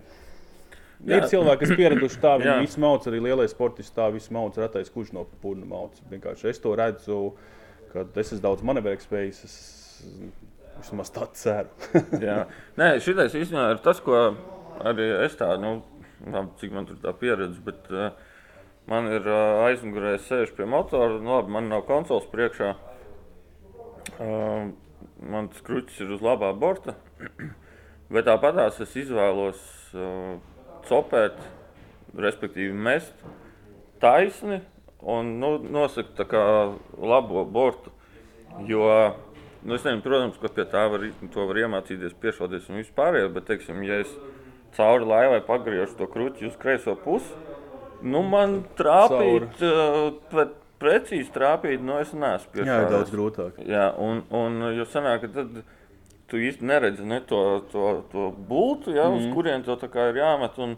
[1.00, 1.16] Jā.
[1.16, 4.90] Ir cilvēki, kas pieraduši tā, viņi visu mauc, arī lielie sportisti tā visu mauc, retais
[4.92, 5.96] kurš no pūna mauc.
[6.10, 7.20] Vienkārši es to redzu,
[7.94, 9.40] kad es esmu daudz manevrēt spējīgs.
[9.48, 9.54] Es
[10.80, 11.70] Vismaz tā ceru.
[12.26, 12.44] Jā,
[12.80, 14.18] Nē, šitais īstenībā ir tas, ko
[14.80, 15.60] arī es tādu,
[16.24, 18.10] nu, cik man tur tā pieredze, bet uh,
[18.90, 22.72] man ir uh, aizmugurē sēž pie motora, nu labi, man nav konsoles priekšā.
[24.20, 24.70] Uh,
[25.20, 26.96] man tas kruķis ir uz labā borta.
[28.10, 29.60] Bet tāpatās es izvēlos
[29.94, 30.40] uh,
[30.88, 31.36] copēt,
[32.18, 33.14] respektīvi mest
[34.02, 34.58] taisni
[35.00, 36.42] un nu, nosakt tā kā
[36.98, 37.92] labo bortu.
[38.66, 38.82] Jo,
[39.62, 43.48] nu, es nezinu, protams, ka pie tā var, to var iemācīties, piešauties un vispārējo, bet,
[43.50, 44.12] teiksim, ja es
[44.76, 47.34] cauri laivai pagriežu to kruķi uz kreiso pusi,
[48.02, 50.46] nu, man trāpīt, uh,
[50.80, 52.70] precīzi trāpīt, nu, es neesmu pie tā.
[52.70, 53.60] Jā, daudz grūtāk.
[53.68, 55.60] Jā, un, un jo sanāk, ka tad
[56.30, 57.42] tu īsti neredzi ne to,
[57.72, 59.18] to, to bultu, ja, mm.
[59.18, 60.56] uz kurien to ir jāmet.
[60.62, 60.76] Un,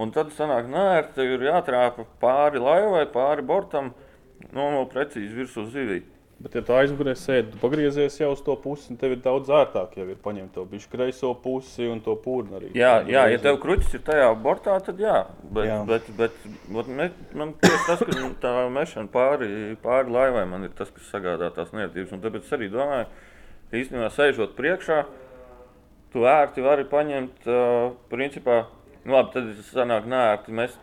[0.00, 3.94] un tad sanāk, nē, tev ir jātrāpa pāri laivai, pāri bortam,
[4.52, 6.02] no, no precīzi virsū zivī.
[6.40, 9.50] Bet, ja tā aizmugurē sēdi, tu pagriezies jau uz to pusi, un tev ir daudz
[9.52, 12.70] ērtāk jau ir paņemt to bišu kreiso pusi un to pūnu arī.
[12.78, 15.18] Jā, jā ja tev kruķis ir tajā bortā, tad jā.
[15.42, 15.76] Bet, jā.
[15.90, 16.38] bet, bet,
[16.72, 19.50] bet me, man tas, ka tā mešana pāri,
[19.84, 22.16] pāri laivai man ir tas, kas sagādā tās neatības.
[22.16, 23.10] Un tāpēc es arī domāju,
[23.82, 25.02] īstenībā sēžot priekšā,
[26.14, 28.62] tu ērti vari paņemt, uh, principā,
[29.04, 30.80] nu labi, tad tas sanāk nērti mest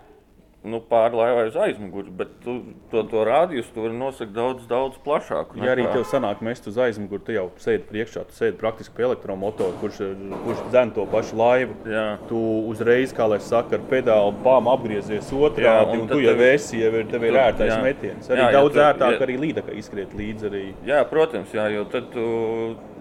[0.68, 2.58] nu, pāri laivai uz aizmuguri, bet tu,
[2.92, 5.60] to, to rādījus tu vari nosakt daudz, daudz plašāku.
[5.64, 9.08] Ja arī tev sanāk mest uz aizmuguri, tu jau sēdi priekšā, tu sēdi praktiski pie
[9.10, 10.02] elektromotora, kurš,
[10.46, 11.78] kurš dzen to pašu laivu.
[11.88, 12.06] Jā.
[12.30, 16.36] Tu uzreiz, kā lai saka, ar pedāli bām apgriezies otrādi, jā, un, un tu jau
[16.36, 17.80] tev, esi, jau ir, tev ir ērtais jā.
[17.86, 18.30] metiens.
[18.34, 19.24] Arī jā, daudz jā, ērtāk jā.
[19.28, 20.52] arī līdaka izskriet līdzi.
[20.52, 20.66] Arī.
[20.88, 22.28] Jā, protams, jā, jo tad tu,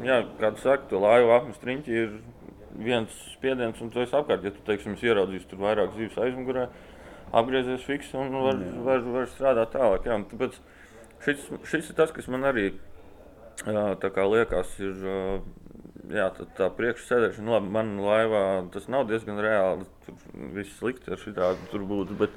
[0.06, 2.16] jā, kā tu saki, to laivu apmest riņķi ir
[2.82, 4.44] viens spiediens, un tu esi apkārt.
[4.44, 6.66] Ja tu, teiksim, ieraudzīsi tur vairāk zīves aizmugurē,
[7.32, 10.06] apgriezies fiks un var, var, var strādāt tālāk.
[10.08, 10.18] Jā.
[10.30, 10.58] Tāpēc
[11.24, 12.70] šis, šis ir tas, kas man arī
[13.66, 15.00] liekas, ir
[16.12, 17.56] jā, tā, tā priekšsēdēšana.
[17.56, 19.88] Labi, man laivā tas nav diezgan reāli.
[20.06, 20.20] Tur
[20.54, 22.16] viss slikti ar šitādu tur būtu.
[22.20, 22.36] Bet,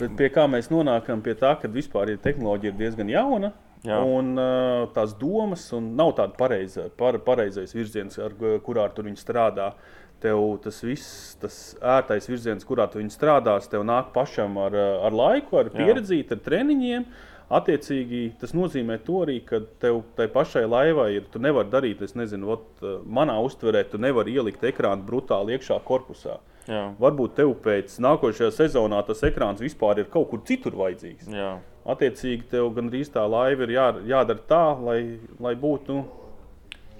[0.00, 3.54] bet pie kā mēs nonākam pie tā, ka vispār ir tehnoloģija ir diezgan jauna.
[3.80, 3.96] Jā.
[4.04, 9.22] Un uh, tās domas, un nav tāda pareiza, par, pareizais virziens, ar kurā tur viņi
[9.22, 9.70] strādā.
[9.72, 14.76] Uh, tev tas viss, tas ērtais virziens, kurā tu strādās, tev nāk pašam ar,
[15.08, 17.08] ar laiku, ar pieredzi, ar treniņiem.
[17.50, 21.24] Attiecīgi, tas nozīmē to arī, ka tev tai pašai laivai ir.
[21.32, 26.38] Tu nevari darīt, es nezinu, ot, manā uztverē, tu nevari ielikt ekrānu brutāli iekšā korpusā.
[26.70, 26.84] Jā.
[27.02, 31.26] Varbūt tev pēc nākošajā sezonā tas ekrāns vispār ir kaut kur citur vajadzīgs.
[31.34, 31.56] Jā.
[31.90, 35.00] Attiecīgi, tev gandrīz tā laiva ir jā, jādara tā, lai,
[35.42, 36.04] lai būtu nu,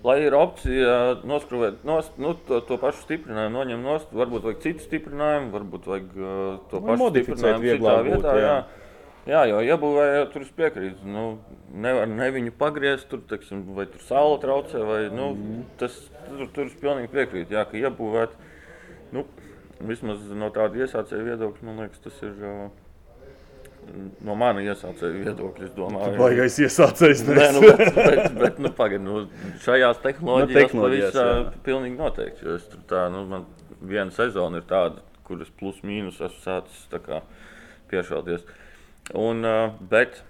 [0.07, 0.97] lai ir opcija
[1.29, 4.23] noskrūvēt nost, nu, to, to pašu stiprinājumu, noņemt no stūra.
[4.25, 6.37] Varbūt vajag citu stiprinājumu, varbūt vajag uh,
[6.71, 8.35] to pašu stiprinājumu citā vietā.
[8.41, 8.53] Jā.
[8.55, 9.33] Jā.
[9.33, 11.09] jā, jo iebūvēja, tur es piekrītu.
[11.17, 11.25] Nu,
[11.87, 15.65] nevar ne viņu pagriezt, tur, teiksim, vai tur saule traucē, vai nu, mm.
[15.81, 15.97] tas
[16.29, 17.57] tur, tur es pilnīgi piekrītu.
[17.59, 18.37] Jā, ka iebūvēt,
[19.17, 19.27] nu,
[19.81, 22.39] vismaz no tāda iesācēja viedokļa, man liekas, tas ir.
[22.41, 22.71] Uh,
[24.27, 28.73] no manas iesācēju viedokļa, es domāju, ka baigais iesācējs nē, nu, bet, bet, bet nu,
[28.77, 29.25] pagaid, nu,
[29.65, 31.27] šajās tehnoloģijās, nu, tehnoloģijās visā,
[31.67, 32.47] pilnīgi noteikti.
[32.47, 33.47] Jo es tur tā, nu, man
[33.81, 37.23] viena sezona ir tāda, kuras plus mīnus esmu sācis kā,
[37.93, 38.45] piešauties.
[39.19, 39.47] Un,
[39.91, 40.23] bet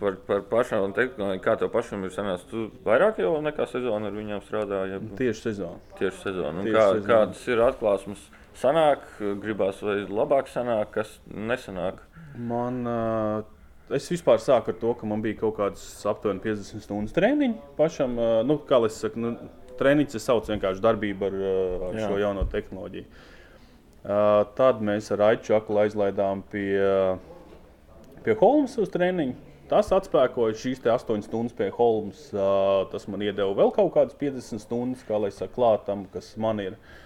[0.00, 4.16] par, par pašām tehnoloģijām, kā tev pašam ir sanācis, tu vairāk jau nekā sezona ar
[4.16, 4.96] viņiem strādāji?
[4.96, 5.04] Ja?
[5.20, 5.80] Tieši sezona.
[6.00, 6.64] Tieši sezona.
[6.66, 7.08] Tieši kā, sezona.
[7.12, 8.26] Kādas ir atklāsmes?
[8.60, 9.04] Sanāk,
[9.42, 12.00] gribās vai labāk sanāk, kas nesanāk?
[12.36, 17.16] Man, uh, es vispār sāku ar to, ka man bija kaut kādas aptuveni 50 stundas
[17.16, 18.18] treniņu pašam.
[18.18, 19.32] Uh, nu, kā es saku, nu,
[19.80, 21.38] treniņš es saucu vienkārši darbību ar,
[21.90, 22.10] ar Jā.
[22.10, 23.08] šo jauno tehnoloģiju.
[24.06, 26.78] Uh, tad mēs ar Aiču aklu aizlaidām pie,
[28.22, 29.42] pie Holmes uz treniņu.
[29.66, 32.28] Tas atspēkoja šīs 8 stundas pie Holmes.
[32.30, 36.62] Uh, tas man iedeva vēl kaut kādas 50 stundas, kā lai saka, klātam, kas man
[36.62, 36.76] ir.
[36.76, 37.05] Uh,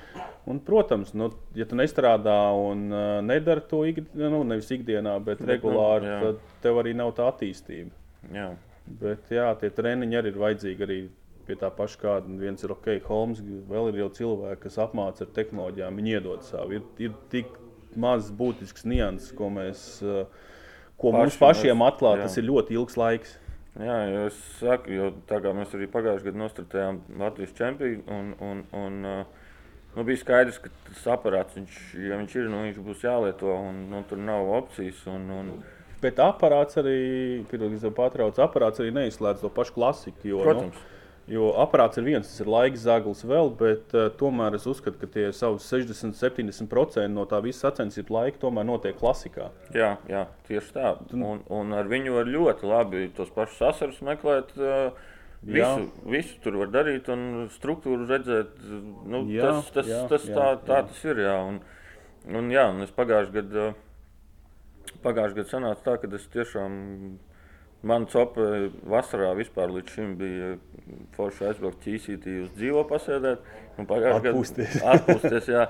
[0.50, 5.38] Un, protams, nu, ja tu nestrādā un uh, nedari to ikdienā, nu, nevis ikdienā, bet,
[5.38, 7.92] bet nu, regulāri, nu, tad tev arī nav tā attīstība.
[8.34, 8.48] Jā.
[9.00, 10.86] Bet jā, tie treniņi arī ir vajadzīgi.
[10.86, 11.00] Arī
[11.46, 12.36] pie tā paša kāda.
[12.40, 16.00] Viens ir ok, Holmes, vēl ir jau cilvēki, kas apmāca ar tehnoloģijām.
[16.00, 16.78] Viņi iedod savu.
[16.78, 17.52] Ir, ir tik
[17.98, 19.84] maz būtisks nianses, ko mēs.
[20.04, 20.24] Uh,
[21.00, 23.36] ko Paši mums pašiem atklāt, tas ir ļoti ilgs laiks.
[23.80, 28.32] Jā, jau es saku, jo tā kā mēs arī pagājušajā gadā nostājām Latvijas čempionu, un,
[28.44, 29.39] un, un uh,
[29.96, 33.82] Nu, bija skaidrs, ka tas aparāts, viņš, ja viņš ir, nu, viņš būs jālieto, un
[33.90, 35.02] nu, tur nav opcijas.
[35.10, 35.50] Un, un...
[36.00, 37.00] Bet aparāts arī,
[37.50, 40.30] tam patrauc, aparāts arī neizslēdz to pašu klasiku.
[40.30, 40.78] Jo, Protams.
[40.78, 41.00] Nu,
[41.30, 45.06] Jo aparāts ir viens, tas ir laika zaglis vēl, bet uh, tomēr es uzskatu, ka
[45.14, 49.46] tie savus 60-70% no tā visa sacensību laika tomēr notiek klasikā.
[49.76, 50.96] Jā, jā tieši tā.
[51.14, 54.50] Un, un ar viņu var ļoti labi tos pašus asarus meklēt.
[54.58, 54.90] Uh,
[55.40, 58.58] Visu, visu tur var darīt, un struktūru redzēt.
[59.08, 60.88] Nu, jā, tas tas, jā, tas jā, tā, tā jā.
[60.90, 61.22] tas ir.
[61.24, 61.38] Jā.
[61.48, 61.62] Un,
[62.28, 63.70] un, jā, un es pagājušajā gadā
[65.00, 66.76] pagājušajā gadā sanāca tā, ka es tiešām
[67.80, 68.44] Man copa
[68.92, 70.50] vasarā vispār līdz šim bija
[71.16, 73.46] forši aizbraukt ķīsītī uz dzīvo pasēdēt.
[73.80, 74.74] Atpūsties.
[74.76, 75.48] gadā atpūsties.
[75.48, 75.62] Jā.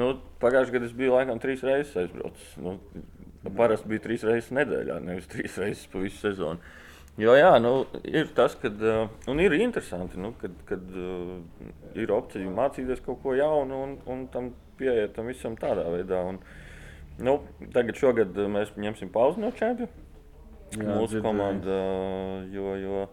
[0.00, 2.54] Nu, pagājušajā gadā es biju laikam trīs reizes aizbraucis.
[2.64, 2.78] Nu,
[3.58, 6.72] parasti bija trīs reizes nedēļā, nevis trīs reizes pa visu sezonu.
[7.18, 7.72] Jo jā, nu,
[8.06, 11.38] ir tas, kad, uh, un ir interesanti, nu, kad, kad uh,
[11.98, 16.20] ir opcija mācīties kaut ko jaunu un, un tam pieiet tam visam tādā veidā.
[16.30, 16.38] Un,
[17.26, 17.40] nu,
[17.74, 20.06] tagad šogad uh, mēs ņemsim pauzi no čempiona.
[20.78, 21.78] Mūsu komanda,
[22.52, 23.04] jo, jo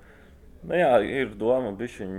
[0.68, 2.16] nu, jā, ir doma bišķiņ,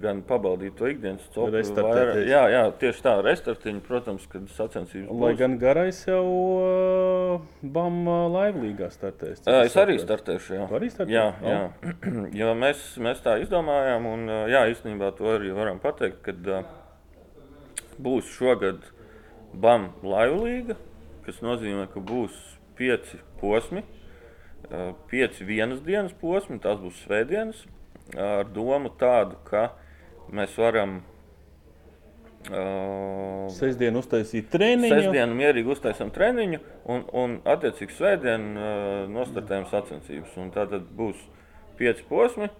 [0.00, 1.50] gan pabaudīt to ikdienas copu.
[1.52, 5.38] Vairāk- Jā, jā, tieši tā, restartiņu, protams, kad sacensības Lai būs.
[5.38, 9.42] gan garais jau uh, BAM uh, laivlīgā startēs.
[9.46, 10.54] Jā, es arī startēšu.
[10.58, 11.16] Jā, Tu arī startēsi?
[11.16, 11.48] jā, Oh.
[11.50, 11.60] jā.
[12.40, 14.06] jo mēs, mēs tā izdomājām.
[14.12, 16.62] Un, ā, jā, īstenībā to arī varam pateikt, kad ā,
[18.02, 18.82] būs šogad
[19.56, 20.76] BAM laivu līga,
[21.26, 22.34] kas nozīmē, ka būs
[22.76, 23.82] pieci posmi,
[24.68, 27.64] ā, pieci vienas dienas posmi, tās būs svētdienas,
[28.14, 29.70] ar domu tādu, ka
[30.34, 30.98] mēs varam.
[32.50, 32.64] ā,
[33.54, 34.92] Sestdien uztaisīt treniņu.
[34.94, 36.60] Sestdienu mierīgi uztaisām treniņu,
[36.92, 40.38] un, un attiecīgi svētdienu uh, nostartējam sacensības.
[40.54, 41.20] Tad būs
[41.78, 42.50] pieci posmi.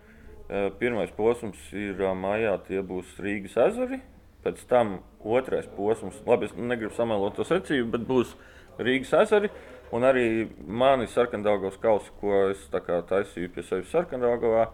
[0.46, 4.02] Uh, pirmais posms ir uh, maijā, tie būs Rīgas ezeri.
[4.46, 8.36] Pēc tam otrais posms, labi, es negribu samelot to secību, bet būs
[8.78, 9.50] Rīgas ezeri.
[9.94, 14.68] Un arī mani sarkandaugos kausi, ko es kā taisīju pie sevis sarkandaugavā.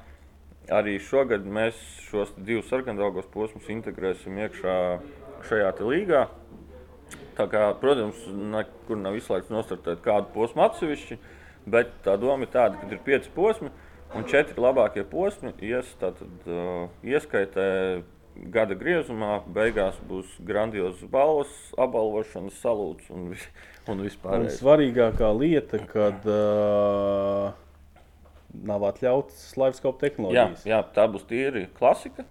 [0.71, 4.77] Arī šogad mēs šos divus sarkandaugos posmus integrēsim iekšā
[5.49, 6.27] šajā līgā.
[7.37, 11.19] Tā kā, protams, nekur nav izslēgts nostartēt kādu posmu atsevišķi,
[11.73, 13.73] bet tā doma ir tāda, ka ir pieci posmi
[14.15, 18.03] un četri labākie posmi ies tātad, uh, ieskaitē
[18.53, 19.41] gada griezumā.
[19.49, 24.47] Beigās būs grandiozs balvas, apbalvošanas salūts un, un Un vispār.
[24.53, 27.53] svarīgākā lieta, kad uh,
[28.55, 30.65] nav atļauts liveskopu Jā, tehnoloģijas.
[30.69, 32.25] jā, tā būs tīri klasika.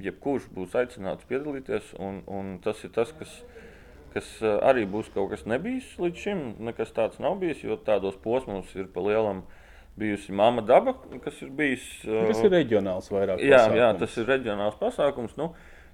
[0.00, 3.32] Jebkurš būs aicināts piedalīties, un, un tas ir tas, kas,
[4.14, 6.44] kas ā, arī būs kaut kas nebijis līdz šim.
[6.70, 9.42] Nekas tāds nav bijis, jo tādos posmos ir pa lielam
[10.00, 11.84] bijusi māma daba, kas ir bijis.
[12.06, 13.42] ā, Tas ir reģionāls vairāk.
[13.44, 13.80] Jā, pasākums.
[13.82, 15.36] jā, tas ir reģionāls pasākums.
[15.36, 15.50] Nu,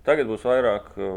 [0.07, 1.11] tagad būs vairāk ā,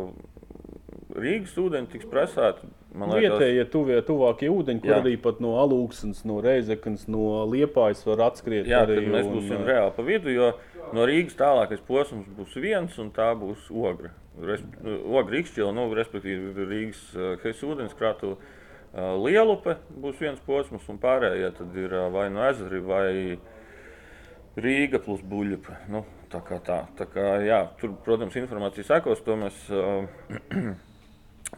[1.23, 2.07] Rīgas ūdeņi tiks.
[2.09, 5.01] Man liekas, Vietējie, tuvie, tuvākie ūdeņi, kur Jā.
[5.03, 8.65] arī pat no Alūksnes, no Reizeknas, no Liepājas var atskriet.
[8.69, 10.47] Jā, arī, tad mēs un, būsim uh, reāli pa vidu, jo
[10.97, 14.09] no Rīgas tālākais posms būs viens, un tā būs ogra.
[14.39, 14.81] Resp-
[15.19, 21.77] Ogra izšķila, nu, respektīvi Rīgas uh, ūdenskrātu uh, lielupe būs viens posms, un pārējie tad
[21.77, 23.09] ir vai no ezeri, vai
[24.59, 25.91] Rīga plus buļbuļsakta.
[25.93, 26.03] Nu,
[26.33, 26.81] tā kā tā.
[26.97, 30.07] tā kā, jā, tur, protams, informācija sekos, to mēs uh,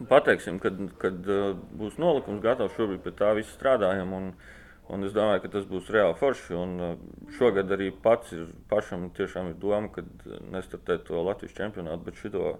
[0.08, 2.74] pateiksim, kad, kad uh, būs nolikums gatavs.
[2.78, 4.12] Šobrīd pie tā viss strādājam.
[4.18, 4.34] Un,
[4.92, 6.54] Un es domāju, ka tas būs reāli forši.
[6.58, 10.02] Un, uh, šogad arī pats ir pašam tiešām ir doma, ka
[10.52, 12.56] nestartēt to Latvijas čempionātu, bet šito,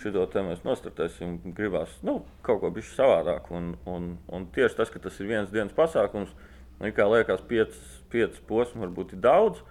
[0.00, 1.36] šito te mēs nostartēsim.
[1.54, 3.52] Gribās nu, kaut ko bišķi savādāk.
[3.54, 6.32] Un, un, un tieši tas, ka tas ir viens dienas pasākums,
[6.80, 9.62] nu, kā liekas, piecas, piecas posmi varbūt ir daudz.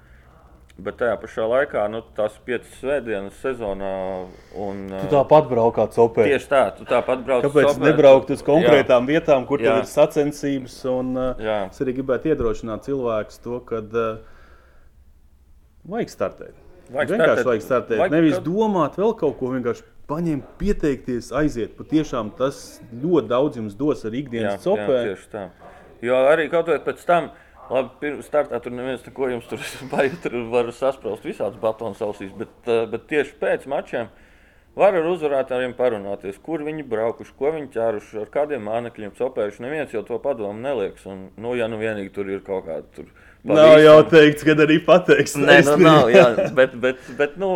[0.78, 3.92] Bet tajā pašā laikā nu, tās piecas svētdienas sezonā.
[4.62, 6.28] Un, Tu uh, tāpat braukāt copē.
[6.30, 7.48] Tieši tā, tu tāpat brauc.
[7.48, 7.82] Kāpēc sopēt.
[7.88, 9.18] nebraukt uz konkrētām Jā.
[9.18, 9.72] vietām, kur Jā.
[9.74, 10.76] tev ir sacensības?
[10.94, 11.58] Un, uh, Jā.
[11.72, 14.20] es arī gribētu iedrošināt cilvēkus to, ka uh,
[15.90, 16.54] vajag startēt.
[16.94, 17.50] Vajag vienkārši startēt.
[17.50, 17.98] vajag startēt.
[18.04, 21.74] Vajag Nevis kaut- domāt vēl kaut ko, vienkārši paņemt, pieteikties, aiziet.
[21.76, 25.02] Patiešām tas ļoti daudz jums dos ar ikdienas copē.
[25.10, 25.50] tieši tā.
[26.06, 27.32] Jo arī kaut vai pēc tam,
[27.72, 32.34] labi, pirms startā tur neviens neko jums tur, baigi tur var saspraust visādas batonu ausīs,
[32.38, 34.10] bet, eh, bet tieši pēc mačiem
[34.78, 39.64] var ar uzvarētājiem parunāties, kur viņi braukuši, ko viņi ķēruši, ar kādiem mānekļiem copējuši.
[39.66, 41.08] Neviens jau to padomu nelieks.
[41.10, 43.10] Un, nu, ja nu vienīgi tur ir kaut kāda tur.
[43.48, 45.34] Nav jau teikts, kad arī pateiks.
[45.40, 46.28] Nē, nu, nav, jā,
[46.60, 47.52] bet, bet, bet nu,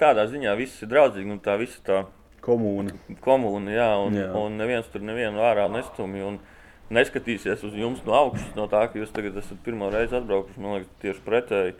[0.00, 2.02] tādā ziņā viss ir draudzīgi un tā visa tā
[2.44, 2.94] Komūna.
[3.20, 4.30] komūna, jā, un, jā.
[4.36, 6.22] un neviens tur nevienu ārā nestumj.
[6.24, 6.38] un
[6.90, 10.62] Neskatīsies uz jums no augšas, no tā, ka jūs tagad esat pirmo reizi atbraukuši.
[10.62, 11.74] Man liekas, tieši pretēji,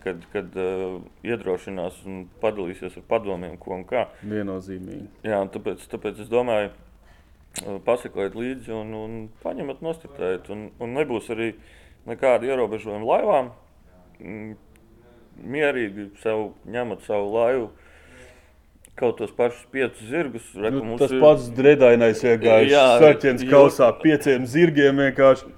[0.00, 4.06] kad, kad uh, iedrošinās un padalīsies ar padomiem, ko un kā.
[4.24, 5.10] Viennozīmīgi.
[5.28, 10.48] Jā, tāpēc, tāpēc es domāju, uh, pasekojiet līdzi un, un paņemat, nostiprināt.
[10.54, 11.52] Un, un nebūs arī
[12.08, 13.52] nekāda ierobežojuma laivām.
[14.20, 14.54] Mm,
[15.44, 17.68] Mierīgi sev ņemat savu laivu,
[18.96, 20.44] kaut tos pašus piecus zirgus.
[20.54, 25.50] Reku, Nu, tas ir- pats dredainais iegājis Jā, sarķens jo- kausā pieciem zirgiem vienkārši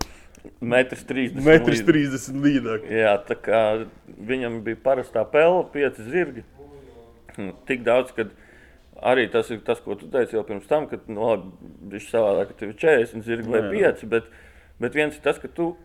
[0.60, 1.42] Metrs 30.
[1.44, 2.88] metrs līdz- 30 līdāk.
[2.90, 3.86] Jā, tā kā
[4.20, 6.44] viņam bija parastā pele, pieci zirgi.
[7.36, 8.24] Hm, Tik daudz, ka
[9.02, 11.50] arī tas ir tas, ko tu teici jau pirms tam, ka nu, labi,
[11.90, 13.92] viņš savādāk, ka tev ir 40 zirgi vai Jā.
[13.92, 14.24] 5, bet,
[14.80, 15.76] bet viens ir tas, ka tu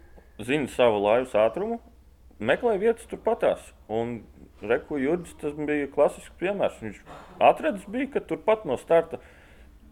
[0.42, 1.80] zina savu laivas ātrumu,
[2.40, 3.60] meklē vietas turpatās.
[3.90, 4.22] Un
[4.62, 6.80] Reku Jurģis tas bija klasisks piemērs.
[6.84, 7.00] Viņš
[7.41, 9.21] atradzis bija, ka turpat no starta.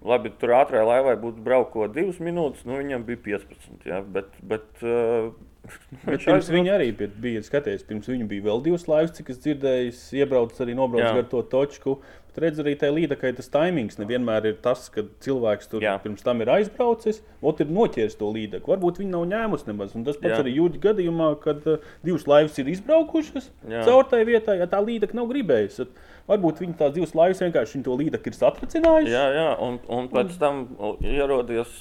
[0.05, 3.87] Labi, tur ātrā laivā būtu brauko divas minūtes, nu viņam bija 15.
[3.89, 5.33] Ja, bet, bet, uh,
[6.07, 7.83] bet pirms viņa arī bija skatījies.
[7.89, 11.97] Pirms viņa bija vēl divas laivas, cik es dzirdēju, iebraucis arī nobraucis gar to točku.
[12.29, 15.95] Bet redz, arī tajā līdakai tas timings nevienmēr ir tas, ka cilvēks tur Jā.
[16.03, 18.69] pirms tam ir aizbraucis, ot ir noķēris to līdaku.
[18.75, 19.95] Varbūt viņi nav ņēmusi nemaz.
[19.97, 20.43] Un tas pats Jā.
[20.43, 23.83] arī jūģi gadījumā, kad uh, divas laivas ir izbraukušas Jā.
[23.89, 25.89] caur tai vietai, ja tā līdaka nav gribējusi.
[26.29, 29.13] Varbūt viņi tās divas laivas vienkārši to līdaku ir satricinājuši.
[29.15, 30.67] Jā, jā, un, un pēc tam
[31.01, 31.71] ierodies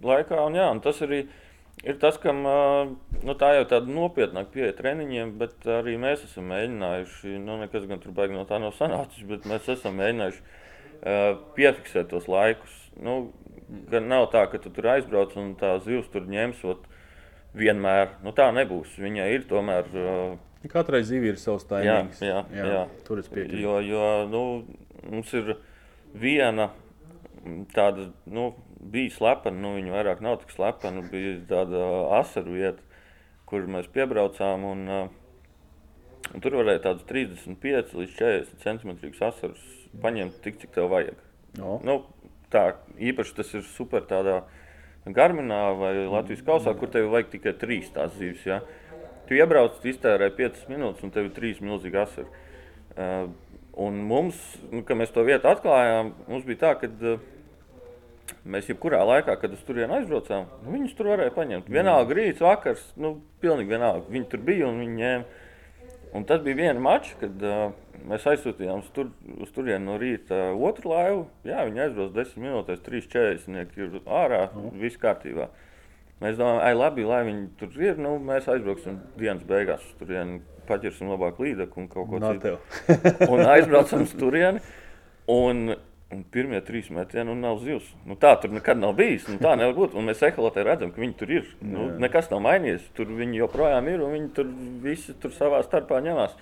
[0.00, 1.42] laikā, un, jā, un tas arī ir
[1.84, 7.36] ir tas, ka nu, tā jau tāda nopietnāka pieeja treniņiem, bet arī mēs esam mēģinājuši,
[7.44, 12.10] nu, nekas gan tur baigi no tā nav sanācis, bet mēs esam mēģinājuši uh, piefiksēt
[12.12, 12.80] tos laikus.
[13.00, 13.18] Nu,
[13.90, 16.88] nav tā, ka tu tur aizbrauc un tā zivs tur ņemsot
[17.58, 18.16] vienmēr.
[18.24, 18.96] Nu, tā nebūs.
[19.00, 19.90] Viņai ir tomēr.
[19.94, 22.22] Uh, Katrai zivij ir savs taimings.
[22.24, 22.84] Jā, jā, jā, jā.
[23.04, 23.60] tur es piekrītu.
[23.60, 24.44] Jo, jo nu,
[25.10, 25.56] mums ir
[26.16, 26.70] viena
[27.74, 28.08] tāda.
[28.24, 28.52] Nu,
[28.92, 31.04] bija slepena, nu viņa vairāk nav tik slepena.
[31.10, 31.84] Bija tāda
[32.20, 32.82] asaru vieta,
[33.48, 34.66] kur mēs piebraucām.
[34.70, 34.84] Un,
[36.30, 39.64] un tur varēja tādus 35 līdz 40 centimetrus asarus
[40.02, 41.18] paņemt tik, cik tev vajag.
[41.60, 41.78] No.
[41.86, 42.00] Nu,
[42.52, 44.42] tā īpaši tas ir super tādā
[45.04, 48.44] garminā vai Latvijas kausā, kur tev vajag tikai trīs tās zivis.
[48.48, 48.62] Ja?
[49.28, 52.42] Tu iebrauc, iztērē 5 minūtes un tev ir trīs milzīgi asari.
[52.94, 53.30] Uh,
[53.80, 54.38] un mums,
[54.70, 57.22] nu, kad mēs to vietu atklājām, mums bija tā, ka uh,
[58.44, 61.70] Mēs jebkurā laikā, kad uz turieni aizbraucām, nu, viņus tur varēja paņemt.
[61.72, 64.08] Vienalga rīts, vakars, nu, pilnīgi vienalga.
[64.12, 65.40] Viņi tur bija un viņi ņēma.
[66.14, 67.72] Un tas bija viena mača, kad uh,
[68.06, 69.08] mēs aizsūtījām uz, tur,
[69.42, 71.24] uz turieni no rīta uh, otru laivu.
[71.48, 74.76] Jā, viņi aizbrauc 10 minūtēs, 3,40 ir ārā, mm.
[74.78, 75.48] viss kārtībā.
[76.22, 77.98] Mēs domājam, ai, labi, lai viņi tur ir.
[78.00, 82.54] Nu, mēs aizbrauksim dienas beigās uz turieni, paķersim labāk līdzekļu un kaut ko citu.
[83.32, 84.62] un aizbraucam uz turieni.
[85.34, 85.74] Un
[86.14, 87.86] Un pirmie trīs metieni un nav zivs.
[88.06, 89.26] Nu, tā tur nekad nav bijis.
[89.26, 89.96] Nu, tā nevar būt.
[89.98, 91.48] Un mēs ekolotē redzam, ka viņi tur ir.
[91.64, 92.84] Nu, nekas nav mainījies.
[92.94, 94.52] Tur viņi joprojām ir un viņi tur
[94.84, 96.36] visi tur savā starpā ņemās.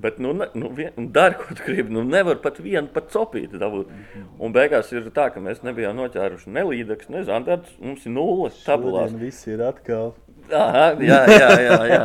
[0.00, 0.70] Bet, nu, ne, nu
[1.12, 1.92] dari, ko tu gribi.
[1.92, 3.92] Nu, nevar pat vienu pat copīti dabūt.
[4.40, 7.76] Un beigās ir tā, ka mēs nebijām noķēruši ne līdzekļus, ne zandartus.
[7.82, 9.16] Mums ir nulle tabulās.
[9.20, 10.14] Viss ir atkal.
[10.52, 11.80] Aha, jā, jā, jā.
[11.96, 12.04] jā.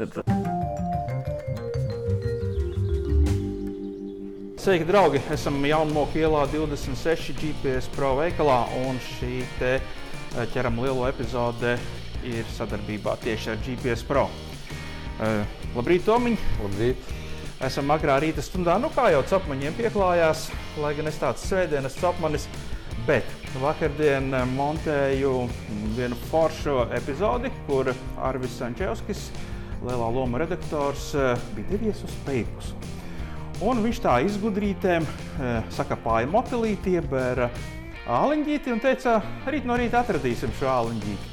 [4.64, 5.20] Sveiki, draugi!
[5.28, 11.74] Esam Jaunmoku ielā 26 GPS Pro veikalā un šī te eh, ķeram lielo epizode
[12.24, 14.22] ir sadarbībā tieši ar GPS Pro.
[15.20, 16.38] Uh, labrīt, Tomiņ!
[16.62, 17.12] Labrīt!
[17.68, 20.46] Esam agrā rīta stundā, nu kā jau capmaņiem pieklājās,
[20.80, 22.48] lai gan es tāds svētdienas capmanis,
[23.04, 25.34] bet vakardien eh, montēju
[26.00, 27.92] vienu foršu epizodi, kur
[28.32, 29.28] Arvis Sančevskis,
[29.84, 31.12] lielā loma redaktors,
[31.52, 32.72] bija devies uz Peipus.
[33.62, 37.46] Un viņš tā izgudrītēm eh, sakapāja motilīti, iebēra
[38.10, 41.30] āliņģīti un teica, rīt no rīta atradīsim šo āliņģīti.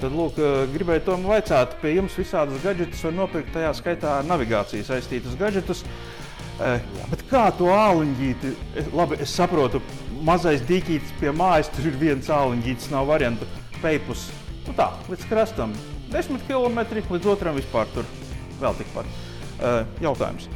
[0.00, 4.28] Tad, lūk, eh, gribēju to vaicāt, pie jums visādus gadgetus var nopirkt, tajā skaitā ar
[4.28, 5.84] navigāciju saistītus gadgetus.
[6.60, 8.54] Eh, bet kā to āliņģīti,
[8.96, 9.82] labi, es saprotu,
[10.24, 13.48] mazais dīķītis pie mājas, tur ir viens āliņģītis, nav variantu,
[13.82, 14.30] peipus,
[14.66, 15.76] nu tā, līdz krastam,
[16.12, 16.80] 10 km,
[17.12, 18.08] līdz otram vispār tur
[18.60, 19.20] vēl tikpat.
[20.00, 20.48] Jautājums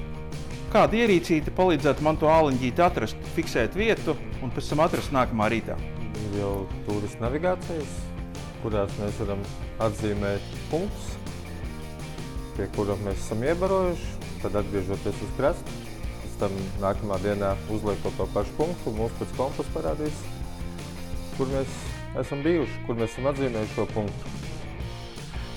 [0.74, 5.76] kāda ierīcīte palīdzētu man to āliņģīti atrast, fiksēt vietu un pēc tam atrast nākamā rītā?
[6.24, 6.52] Ir jau
[6.88, 7.92] turistu navigācijas,
[8.64, 9.44] kurās mēs varam
[9.86, 11.12] atzīmēt punktus,
[12.56, 14.12] pie kuriem mēs esam iebarojuši.
[14.44, 15.76] Tad atgriežoties uz krastu,
[16.20, 20.24] pēc tam nākamā dienā uzliekot to pašu punktu, mums pēc kompas parādīs,
[21.38, 21.78] kur mēs
[22.20, 24.43] esam bijuši, kur mēs esam atzīmējuši šo punktu.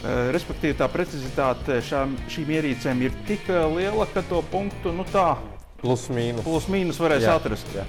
[0.06, 5.06] Eh, respektīvi, tā precizitāte šām, šīm ierīcēm ir tik eh, liela, ka to punktu nu,
[5.10, 5.32] tā
[5.82, 7.38] plus mīnus, plus mīnus varēs jā.
[7.40, 7.72] atrast.
[7.74, 7.86] Jā.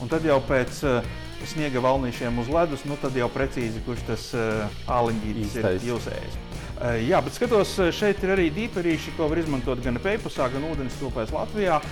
[0.00, 1.08] Un tad jau pēc uh,
[1.44, 6.38] sniega valnīšiem uz ledus, nu, tad jau precīzi, kurš tas uh, āliņģītis ir jūsējis.
[6.80, 10.96] Uh, jā, bet skatos, šeit ir arī dīperīši, ko var izmantot gan pēpusā, gan ūdens
[11.02, 11.82] tilpēs Latvijā.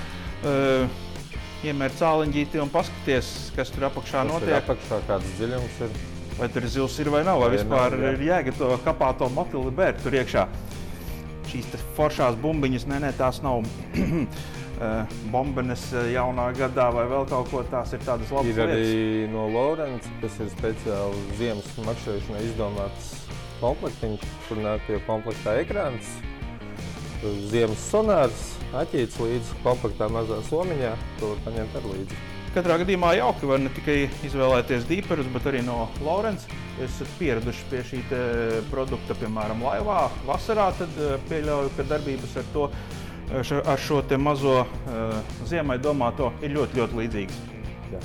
[0.40, 1.04] Uh,
[1.66, 4.60] Iemēr cāliņģīti un paskaties, kas tur apakšā kas notiek.
[4.62, 5.96] Apakšā kāds dziļums ir
[6.38, 8.12] vai tur zils ir vai nav, vai, vai vispār nav, jā.
[8.14, 10.46] ir jēga to kapāto motilu bērt tur iekšā.
[11.48, 13.64] Šīs foršās bumbiņas, nē, nē, tās nav
[14.84, 18.92] eh, bombenes eh, jaunā gadā vai vēl kaut ko tās ir tādas labas ir lietas.
[18.92, 23.12] Arī no Lorence, kas ir speciāli ziemas makšķerēšanai izdomāts
[23.62, 26.18] komplektiņš, kur nāk pie komplektā ekrāns,
[27.50, 32.26] ziemas sonārs, aķīts līdzi komplektā mazā somiņā, to var paņemt ar līdzi.
[32.58, 33.96] Katrā gadījumā jauki var ne tikai
[34.26, 36.50] izvēlēties dīperus, bet arī no Lorenza.
[36.82, 38.00] Esat pieraduši pie šī
[38.70, 40.06] produkta, piemēram, laivā.
[40.26, 42.68] Vasarā tad eh, pieļauju, ka darbības ar, to,
[43.30, 45.14] eh, ar šo mazo uh,
[45.46, 47.38] ziemai domāto ir ļoti, ļoti līdzīgas.
[47.92, 48.02] Jā.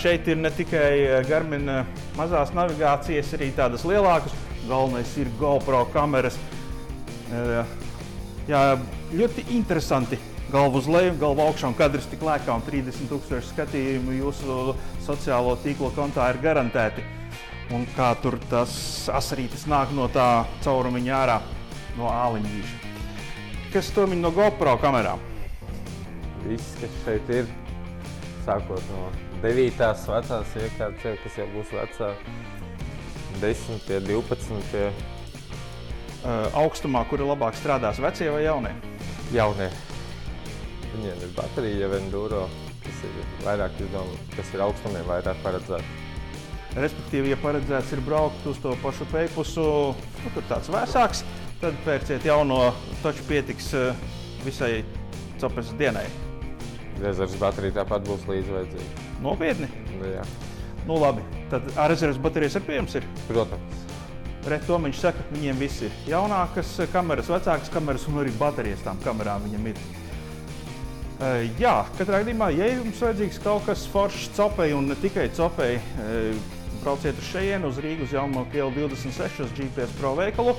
[0.00, 1.68] Šeit ir ne tikai Garmin
[2.16, 4.32] mazās navigācijas, arī tādas lielākas.
[4.68, 6.38] Galvenais ir GoPro kameras.
[7.30, 7.60] Uh,
[8.48, 8.64] jā,
[9.12, 10.20] ļoti interesanti
[10.50, 14.74] galvu uz leju, galvu augšā un kadrs tik lēkā un 30,000 skatījumu jūsu
[15.06, 17.06] sociālo tīklu kontā ir garantēti
[17.74, 18.72] un kā tur tas
[19.14, 21.38] asarītis nāk no tā caurumiņa ārā,
[21.98, 22.78] no āliņģīša.
[23.70, 25.22] Kas to min no GoPro kamerām?
[26.48, 27.50] Viss, kas šeit ir,
[28.46, 29.10] sākot no
[29.44, 29.78] 9.
[29.78, 32.10] vecās iekārtas, kas jau būs vecā,
[33.40, 34.58] 10, pie 12.
[34.72, 34.90] Pie...
[36.20, 38.74] Uh, augstumā, kura labāk strādās, vecie vai jaunie?
[39.32, 39.70] Jaunie.
[40.90, 42.44] Viņiem ir baterija, jau enduro,
[42.84, 46.06] kas ir vairāk, izdomā, kas ir augstumiem vairāk paredzēts.
[46.78, 49.62] Respektīvi, ja paredzēts ir braukt uz to pašu peipusu,
[49.94, 51.24] nu, tur tāds vēsāks,
[51.62, 52.60] tad pērciet jauno,
[53.02, 53.72] taču pietiks
[54.44, 54.84] visai
[55.40, 56.06] cepures dienai.
[57.00, 59.06] Rezerves baterija tāpat būs līdzi vajadzīga.
[59.24, 59.70] Nopietni?
[59.96, 60.24] Nu, jā.
[60.86, 61.24] Nu, labi.
[61.50, 62.98] Tad ar rezerves baterijas ir pieejams?
[63.00, 63.08] Ir?
[63.28, 63.86] Protams.
[64.48, 69.44] Retomiņš saka, ka viņiem viss ir jaunākas kameras, vecākas kameras un arī baterijas tām kamerām
[69.48, 69.82] viņam ir.
[71.20, 75.82] Uh, jā, katrā gadījumā, ja jums vajadzīgs kaut kas foršs copēji un ne tikai copēji,
[76.00, 80.56] uh, brauciet uz šejienu, uz Rīgas, uz Jauno Kielu 26, uz GPS Pro veikalu.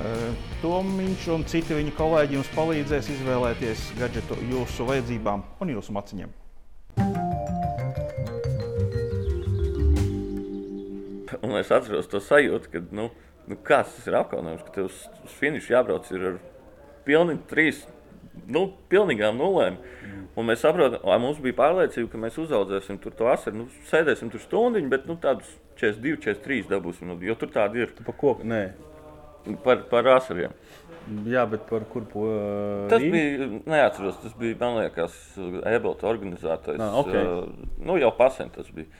[0.00, 6.30] Eh, Tomiņš un citi viņa kolēģi jums palīdzēs izvēlēties gadgetu jūsu vajadzībām un jūsu maciņiem.
[11.40, 13.10] Un es atceros to sajūtu, ka nu,
[13.50, 16.38] nu kāds tas ir apkaunojums, ka tev uz, uz finišu jābrauc ar
[17.04, 17.84] pilnīgi trīs
[18.48, 19.78] nu, pilnīgām nulēm.
[19.80, 20.20] Mm.
[20.38, 23.64] Un mēs saprotam, mums bija pārliecība, ka mēs uzaudzēsim tur to asaru.
[23.64, 25.48] Nu, sēdēsim tur stundu, bet nu, tādus
[25.80, 27.10] 42, 43 dabūsim.
[27.10, 27.92] Nu, jo tur tādi ir.
[27.96, 28.36] Tu par ko?
[28.46, 28.62] Nē.
[29.64, 30.54] Par, par asariem.
[31.26, 33.12] Jā, bet par kur po, uh, tas Rīga?
[33.16, 33.46] bija?
[33.72, 35.14] Neatceros, tas bija, man liekas,
[35.66, 36.78] Ebelta organizētājs.
[36.78, 37.22] Nā, okay.
[37.24, 38.90] uh, nu, jau pasent tas bija.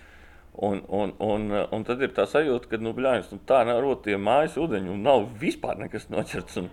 [0.60, 4.08] Un, un, un, un tad ir tā sajūta, ka nu, bļāņas, nu, tā nav rota
[4.08, 6.58] tie mājas ūdeņi un nav vispār nekas noķerts.
[6.64, 6.72] Un,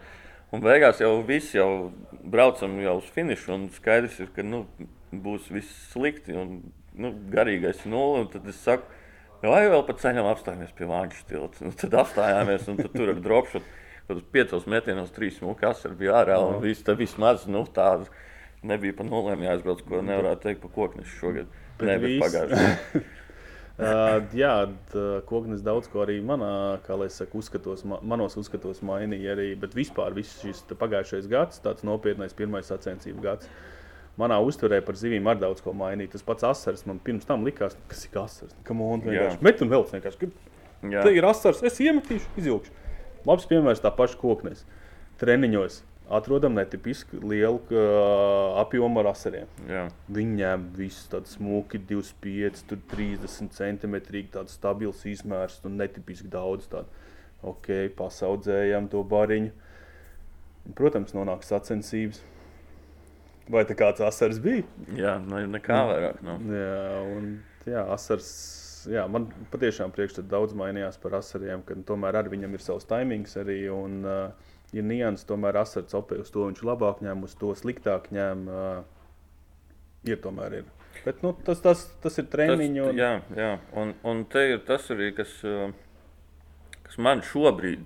[0.55, 1.91] Un beigās jau viss jau
[2.23, 4.63] braucam jau uz finišu, un skaidrs ir, ka nu,
[5.11, 6.61] būs viss slikti un
[6.95, 8.27] nu, garīgais nulle.
[8.31, 8.87] Tad es saku,
[9.43, 11.67] vai vēl pa ceļam apstājamies pie Vāņu stilta.
[11.67, 13.63] Nu, tad apstājāmies un tad tur ar dropšu.
[14.07, 18.07] Tad uz piecos metienos trīs smukas ar bija ārā un viss tā vismaz nu, tāda
[18.67, 21.51] nebija pa nulēm jāizbrauc, ko nevarētu teikt pa koknešu šogad.
[21.77, 23.03] Bet ne, bet pagājušajā.
[23.77, 24.51] Uh, jā,
[25.29, 30.15] koknes daudz ko arī manā, kā lai saka, uzskatos, manos uzskatos mainīja arī, bet vispār
[30.17, 33.51] viss šis pagājušais gads, tāds nopietnais pirmais sacensību gads.
[34.17, 36.15] Manā uztverē par zivīm arī daudz ko mainīja.
[36.15, 38.55] Tas pats asars man pirms tam likās, kas ir asars.
[38.65, 40.31] Kam on vienkārši met un vēl vienkārši.
[40.81, 42.73] Te ir asars, es iemetīšu, izjūgšu.
[43.29, 44.65] Labs piemērs tā paša koknes.
[45.21, 49.49] Treniņos atrodam netipisku lielu uh, apjomu ar asariem.
[49.67, 49.87] Jā.
[50.13, 53.97] Viņiem viss tāds smuki, 25, 30 cm,
[54.33, 56.69] tāds stabils izmērs un netipiski daudz.
[56.71, 57.05] Tādu.
[57.47, 59.53] Ok, pasaudzējam to bariņu.
[60.77, 62.23] Protams, nonāk sacensības.
[63.51, 64.65] Vai tā kāds asars bija?
[64.97, 66.23] Jā, ne, nekā vairāk.
[66.25, 66.35] No.
[66.51, 67.29] Jā, un
[67.67, 68.31] jā, asars.
[68.87, 73.35] Jā, man patiešām priekšstats daudz mainījās par asariem, ka tomēr ar viņam ir savs timings
[73.39, 73.61] arī.
[73.71, 78.09] Un, uh, ir nianses, tomēr asars opē uz to viņš labāk ņem, uz to sliktāk
[78.15, 78.47] ņem.
[78.51, 78.85] Uh,
[80.11, 80.67] ir tomēr ir.
[81.05, 82.83] Bet, nu, tas, tas, tas ir treniņš.
[82.89, 82.99] Un...
[82.99, 83.51] Jā, jā.
[83.77, 85.33] Un, un te ir tas arī, kas,
[86.87, 87.85] kas man šobrīd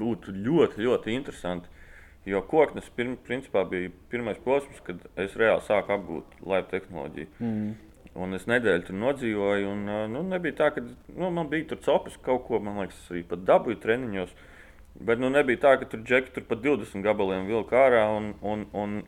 [0.00, 1.70] būtu ļoti, ļoti interesanti.
[2.28, 7.30] Jo koknes pirm, principā bija pirmais posms, kad es reāli sāku apgūt laivu tehnoloģiju.
[7.40, 7.70] Mm.
[8.20, 9.70] Un es nedēļu tur nodzīvoju.
[9.70, 13.24] Un, nu, nebija tā, ka nu, man bija tur copas kaut ko, man liekas, arī
[13.30, 14.34] pat dabūju treniņos.
[14.36, 14.49] Uh,
[14.98, 18.02] Bet nu, nebija tā, ka tur džeki tur pat 20 gabaliem vilka ārā.
[18.16, 19.00] Un, un, un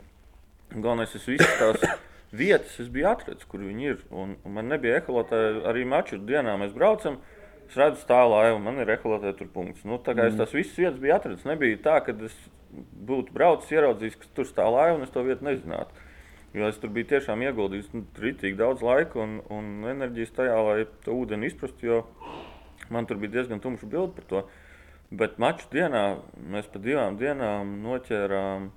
[0.73, 1.83] galvenais, es visas tās
[2.43, 4.01] vietas es biju atradzis, kur viņi ir.
[4.11, 6.55] Un, un man nebija eholotāja arī maču dienā.
[6.61, 7.19] Mēs braucam,
[7.69, 9.85] es redzu stāvu laivu, man ir eholotāja tur punkts.
[9.89, 10.33] Nu, tā kā mm.
[10.33, 12.39] es tās visas vietas biju atradzis, nebija tā, ka es
[13.09, 16.09] būtu braucis, ieraudzījis, ka tur stāv laiva un es to vietu nezinātu.
[16.53, 20.83] Jo es tur biju tiešām ieguldījis nu, rītīgi daudz laika un, un enerģijas tajā, lai
[21.05, 22.03] to ūdeni izprastu, jo
[22.93, 24.43] man tur bija diezgan tumša bilde par to.
[25.13, 26.05] Bet maču dienā
[26.53, 28.71] mēs pa divām dienām noķērām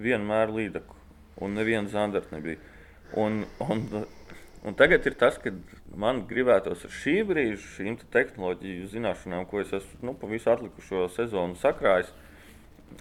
[0.00, 0.96] vienmēr līdaku,
[1.44, 2.60] un neviena zandarta nebija.
[3.20, 3.84] Un, un,
[4.64, 5.52] un tagad ir tas, ka
[5.92, 10.48] man gribētos ar šī brīža, šīm te tehnoloģiju zināšanām, ko es esmu nu, pa visu
[10.54, 12.14] atlikušo sezonu sakrājis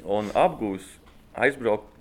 [0.04, 0.90] un apgūs,
[1.40, 1.97] aizbraukt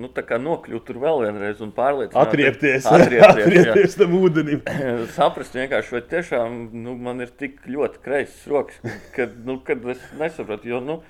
[0.00, 0.10] nu,
[0.46, 2.26] nokļūt tur vēl vienreiz un pārliecināties.
[2.26, 4.64] Atriepties, atriepties, atriepties tam ūdenim.
[5.18, 8.80] saprast, vienkārši, vai tiešām nu, man ir tik ļoti kreisas rokas,
[9.16, 10.70] ka, nu, kad es nesapratu.
[10.72, 11.00] Jo, nu,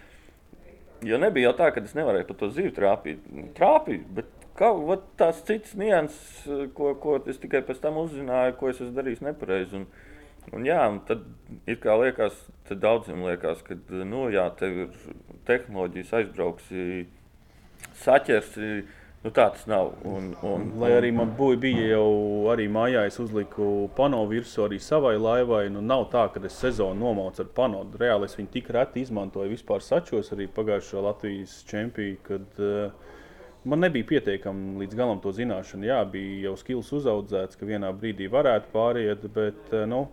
[1.06, 3.24] jo nebija jau tā, ka es nevarēju pa to zīvi trāpīt.
[3.56, 8.80] Trāpīt, bet kaut tās citas nianses, ko, ko es tikai pēc tam uzzināju, ko es
[8.80, 9.80] esmu darījis nepareizi.
[9.80, 9.86] Un,
[10.56, 11.24] un jā, un tad
[11.70, 12.36] ir kā liekas,
[12.68, 15.00] tad daudziem liekas, ka, nu, jā, tev ir
[15.48, 17.06] tehnoloģijas aizbrauksi,
[18.04, 18.72] saķersi.
[19.20, 19.90] Nu, tā tas nav.
[20.08, 25.18] Un, un, Lai arī man bija jau arī mājā, es uzliku pano virsū arī savai
[25.20, 25.66] laivai.
[25.68, 27.82] Nu, nav tā, ka es sezonu nomaucu ar pano.
[28.00, 33.12] Reāli es viņu tik reti izmantoju vispār sačos, arī pagājušā Latvijas čempionā, kad uh,
[33.68, 35.90] man nebija pietiekami līdz galam to zināšanu.
[35.90, 40.06] Jā, bija jau skills uzaudzēts, ka vienā brīdī varētu pāriet, bet uh, nu,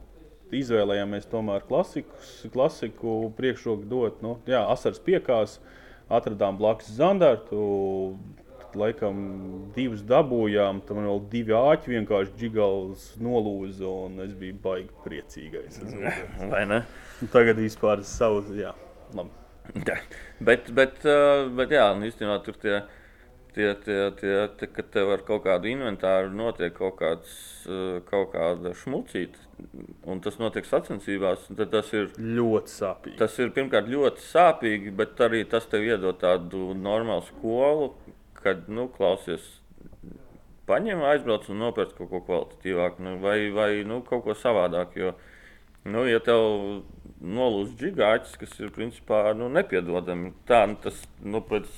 [0.52, 4.22] izvēlējāmies tomēr klasikus, klasiku priekšroku dot.
[4.24, 5.62] Nu, jā, asars piekās,
[6.10, 8.18] atradām blakus zandartu.
[8.78, 9.20] Laikam
[9.74, 15.80] divas dabūjām, tam vēl divi āķi vienkārši džigals nolūza, un es biju baigi priecīgais.
[16.52, 16.82] Vai ne?
[17.34, 18.76] Tagad vispār savu, jā,
[19.18, 19.34] labi.
[20.44, 22.76] Bet, bet, uh, bet jā, īstenībā tur tie,
[23.58, 27.36] tie, tie, tie, tie kad tev ar kaut kādu inventāru notiek kaut, kāds,
[27.66, 29.44] uh, kaut kāda šmucīta,
[30.08, 33.18] un tas notiek sacensībās, tad tas ir, Ļoti sāpīgi.
[33.20, 37.92] tas ir pirmkārt ļoti sāpīgi, bet arī tas tev iedod tādu normālu skolu,
[38.38, 39.46] kad, nu, klausies,
[40.68, 45.02] paņem, aizbrauc un nopērc kaut ko kvalitatīvāku, nu, vai, vai nu, kaut ko savādāku.
[45.02, 45.14] Jo,
[45.88, 46.84] nu, ja tev
[47.24, 51.70] nolūz gigāķis, kas ir principā nu, nepiedodami, tā nu, tas nu, pēc,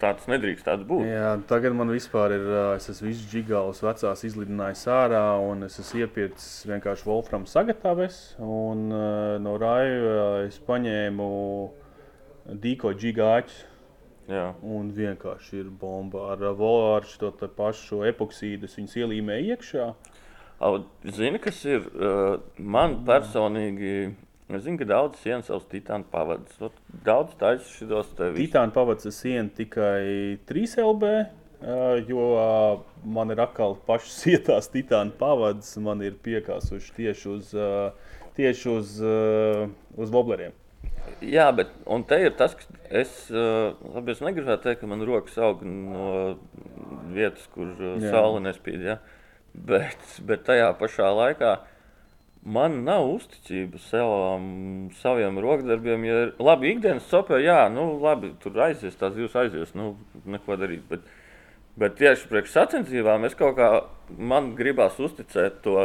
[0.00, 1.06] tāds nedrīkst tāds būt.
[1.08, 6.02] Jā, tagad man vispār ir, es esmu visu džigālus vecās izlidinājis ārā, un es esmu
[6.04, 8.88] iepircis vienkārši Wolfram sagataves, un
[9.42, 11.30] no Raiva es paņēmu
[12.62, 13.56] Dīko džigāķus,
[14.30, 14.50] Jā.
[14.62, 19.88] un vienkārši ir bomba ar Volāru te pašu epoksīdu, es viņus ielīmēju iekšā.
[21.12, 21.90] Zini, kas ir
[22.58, 24.14] man personīgi?
[24.46, 26.76] Es zinu, ka daudz sienas savus titānu pavadus.
[27.06, 28.44] Daudz taisa šitos te visus.
[28.44, 31.10] Titāna pavads siena tikai 3 LB,
[32.06, 32.26] jo
[33.16, 37.50] man ir atkal pašas sietās titāna pavads, man ir piekāsuši tieši uz,
[38.38, 38.94] tieši uz,
[39.98, 40.54] uz wobleriem.
[41.24, 41.70] Jā, bet
[42.06, 46.36] te ir tas, ka es, uh, labi, es negribētu teikt, ka man rokas aug no
[47.14, 48.82] vietas, kur uh, saule nespīd.
[48.84, 48.98] Ja?
[49.54, 51.54] Bet, bet tajā pašā laikā
[52.46, 54.46] man nav uzticība savam,
[55.00, 56.04] saviem rokdarbiem.
[56.06, 59.94] Ja ir, labi, ikdienas sopē, jā, nu, labi, tur aizies, tās jūs aizies, nu,
[60.28, 60.84] neko darīt.
[60.90, 61.08] Bet,
[61.80, 63.70] bet tieši priekš sacensībām es kaut kā,
[64.16, 65.80] man gribās uzticēt to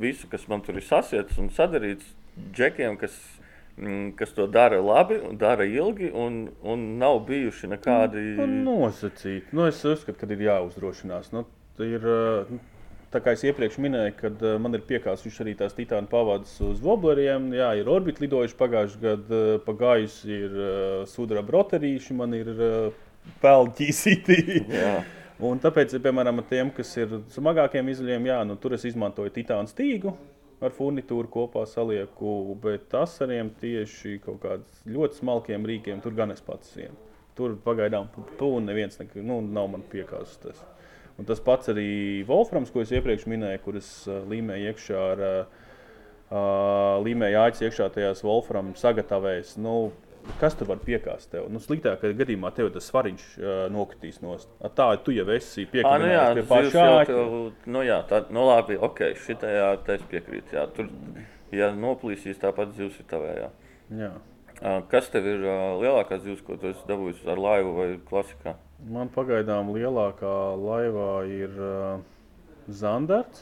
[0.00, 2.14] visu, kas man tur ir sasietis un sadarīts
[2.54, 3.16] džekiem, kas
[3.76, 8.24] mm, kas to dara labi dara ilgi, un, un nav bijuši nekādi.
[8.38, 9.50] Nu, nosacīt.
[9.56, 11.32] Nu, es uzskatu, ka ir jāuzdrošinās.
[11.34, 11.46] Nu,
[11.82, 12.06] ir,
[12.52, 12.62] nu,
[13.14, 16.80] tā kā es iepriekš minēju, kad ā, man ir piekāsuši arī tās titāna pavadas uz
[16.84, 17.50] wobleriem.
[17.56, 23.04] Jā, ir orbīti lidojuši pagājušajā gadā, pagājuši ir uh, sudraba rotarīši, man ir uh.
[24.70, 24.96] Jā.
[25.46, 29.68] Un tāpēc, piemēram, ar tiem, kas ir smagākiem izļiem, jā, nu, tur es izmantoju titāna
[29.68, 30.14] stīgu.
[30.64, 36.00] Ar furnitūru kopā salieku, bet tas arī tieši kaut kādiem ļoti smalkiem rīkiem.
[36.00, 36.96] Tur gan es pats sienu.
[37.36, 38.08] Tur pagaidām
[38.40, 40.62] pūnu neviens nek, nu, nav man piekāpis.
[41.16, 41.88] Un tas pats arī
[42.28, 45.62] Wolframs, ko es iepriekš minēju, kuras uh, līmēju iekšā ar uh,
[46.30, 49.56] uh, līmēju āķis iekšā tajās Wolfram sagatavēs.
[49.62, 49.78] Nu,
[50.40, 51.44] Kas tur var piekāst tev?
[51.54, 54.70] Nu, sliktākajā gadījumā tev tas svariņš uh, nokritīs no stūra.
[54.74, 56.16] Tā tu jau esi Ah, nu pie
[56.74, 57.20] jau āķa.
[57.76, 60.56] nu jā, tā, nu labi, ok, šitajā es piekrītu.
[60.58, 60.90] Jā, tur,
[61.54, 63.52] ja noplīsīs, tāpat zivs ir tavējā.
[64.02, 64.10] Jā.
[64.90, 68.56] Kas tev ir lielākā zivs, ko tu esi dabūjis ar laivu vai klasikā?
[68.86, 70.32] Man pagaidām lielākā
[70.62, 72.02] laivā ir uh,
[72.70, 73.40] Zandarts,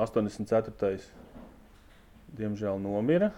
[0.00, 0.96] 84.
[2.38, 3.28] Diemžēl nomira.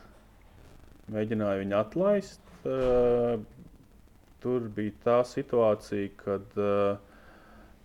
[1.11, 2.53] Mēģināju viņu atlaist.
[2.63, 3.41] Uh,
[4.45, 7.01] tur bija tā situācija, kad uh,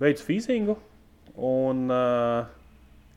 [0.03, 0.77] veids fizingu
[1.33, 2.45] un uh,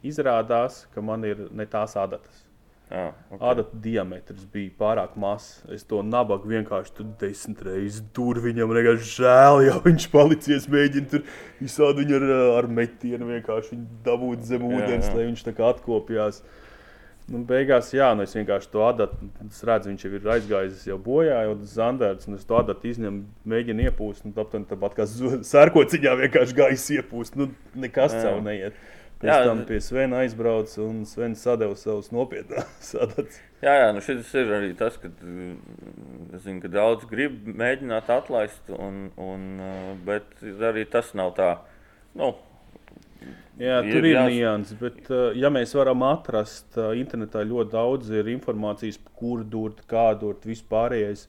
[0.01, 2.47] izrādās, ka man ir ne tās adatas.
[2.87, 3.41] Jā, ok.
[3.51, 5.65] Adata diametrs bija pārāk mazs.
[5.75, 10.69] Es to nabagu vienkārši tur desmit reizes tur viņam vienkārši žēl, ja viņš palicies.
[10.71, 11.25] Mēģina tur
[11.59, 12.29] visādi viņu ar,
[12.61, 15.17] ar metienu vienkārši dabūt zem Jā, ūdens, jā.
[15.19, 16.45] lai viņš tā kā atkopjās.
[17.27, 20.99] Nu, beigās, jā, nu es vienkārši to adatu, es redzu, viņš jau ir aizgājis jau
[21.03, 26.13] bojā, jau tas zandarts, un es to adatu izņemu, mēģinu iepūst, un tāpat kā sērkociņā
[26.23, 27.49] vienkārši gaisa iepūst, nu
[27.83, 28.29] nekas Jā.
[28.29, 28.79] caur neiet.
[29.17, 33.39] Pēc Jā, tam pie Svena aizbrauca un Svens sadeva savus nopietnās sadats.
[33.65, 38.69] Jā, jā nu šis ir arī tas, ka, mm, zinu, ka daudz grib mēģināt atlaist,
[38.77, 40.37] un, un, uh, bet
[40.69, 41.55] arī tas nav tā.
[42.17, 42.35] Nu,
[43.57, 47.73] Jā, Ir tur ir jās- nianses, bet, uh, ja mēs varam atrast, uh, internetā ļoti
[47.73, 51.23] daudz ir informācijas, kur durt, kā durt, vispārējais.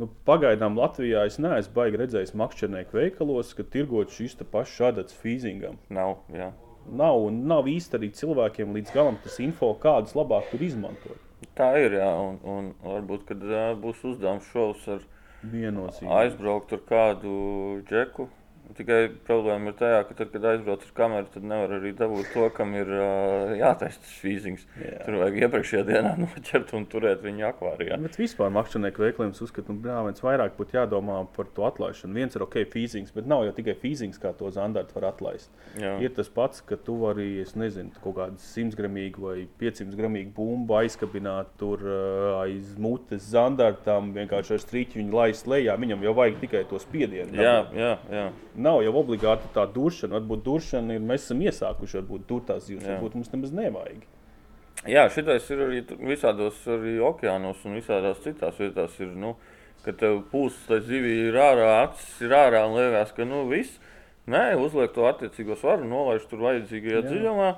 [0.00, 5.14] Nu, pagaidām Latvijā es neesmu baigi redzējis makšķernieku veikalos, ka tirgot šis te pašs šādats
[5.22, 5.78] fīzingam.
[5.94, 6.16] nav.
[6.34, 6.50] Jā.
[6.88, 11.18] Nav, un nav īsti arī cilvēkiem līdz galam tas info, kādus labāk tur izmantot.
[11.56, 11.96] Tā ir.
[12.00, 15.04] Jā, un, un varbūt, kad uh, būs uzdevums šovs ar
[15.42, 16.12] Viennozīmīgi.
[16.16, 17.32] aizbraukt ar kādu
[17.88, 18.28] džeku.
[18.76, 22.46] Tikai problēma ir tajā, ka, tad, kad aizbrauc ar kameru, tad nevar arī dabūt to,
[22.54, 24.66] kam ir uh, jātaisa tas fīzings.
[24.78, 25.00] Jā.
[25.06, 27.98] Tur vajag iepriekšējā dienā noķert un turēt viņu akvārijā.
[28.04, 32.16] Bet vispār makšķernieku veikliem uzskata, ka nu, viens vairāk būtu jādomā par to atlaišanu.
[32.20, 35.50] Viens ir ok, fīzings, bet nav jau tikai fīzings, kā to zandartu var atlaist.
[35.80, 35.96] Jā.
[36.04, 40.34] Ir tas pats, ka tu vari, es nezinu, kaut kādu 100 gramīgu vai 500 gramīgu
[40.36, 45.76] bumbu aizkabināt tur uh, aiz mutes zandartam, vienkārši ar strīķi viņu laist lejā.
[45.80, 47.34] Viņam jau vajag tikai to spiedienu.
[47.36, 48.26] Jā, jā, jā.
[48.60, 50.18] Nav jau obligāti tā duršana.
[50.18, 52.98] Varbūt duršana ir, mēs esam iesākuši, varbūt tur tās zivs, Jā.
[52.98, 54.02] varbūt mums nemaz nevajag.
[54.88, 58.94] Jā, šitais ir arī visādos arī okeānos un visādās citās vietās.
[59.00, 59.34] Ir, nu,
[59.84, 63.78] kad tev pūsts tai zivī ir ārā, acis ir ārā un liekas, ka nu viss.
[64.30, 67.06] Nē, uzliek to attiecīgo svaru, nolaiž tur vajadzīgajā Jā.
[67.08, 67.48] dziļumā,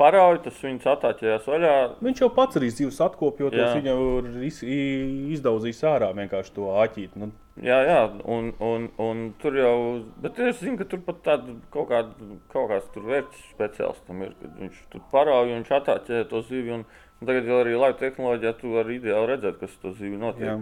[0.00, 1.74] parauj, tas viņus atāķējās vaļā.
[2.02, 3.68] Viņš jau pats arī zivs atkopjot, Jā.
[3.76, 7.20] viņš jau ir iz- i- izdauzījis ārā vienkārši to āķīti.
[7.22, 7.30] Nu,
[7.60, 7.96] Jā, jā,
[8.32, 9.76] un, un, un tur jau,
[10.24, 14.32] bet es zinu, ka tur pat tāda kaut, kāda, kaut kāds tur vērts speciālistam ir,
[14.40, 16.72] kad viņš tur parauj un viņš atāķē to zivi.
[16.78, 16.86] Un,
[17.20, 20.48] un tagad jau arī laiva tehnoloģijā tu vari ideāli redzēt, kas to zivi notiek.
[20.48, 20.60] jā.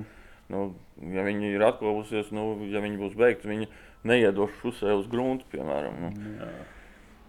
[0.50, 0.64] Nu,
[1.14, 3.68] ja viņi ir atklājusies, nu, ja viņi būs beigti, viņi
[4.10, 6.00] neiedos šusē uz grunta, piemēram.
[6.02, 6.30] Nu.
[6.40, 6.48] Jā.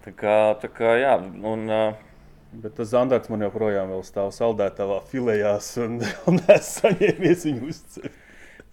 [0.01, 2.07] Tā kā, tā kā jā, un, uh,
[2.51, 8.17] Bet tas zandarts man joprojām stāv saldētavā filējās, un, un es saņēmies viņu uzcelt.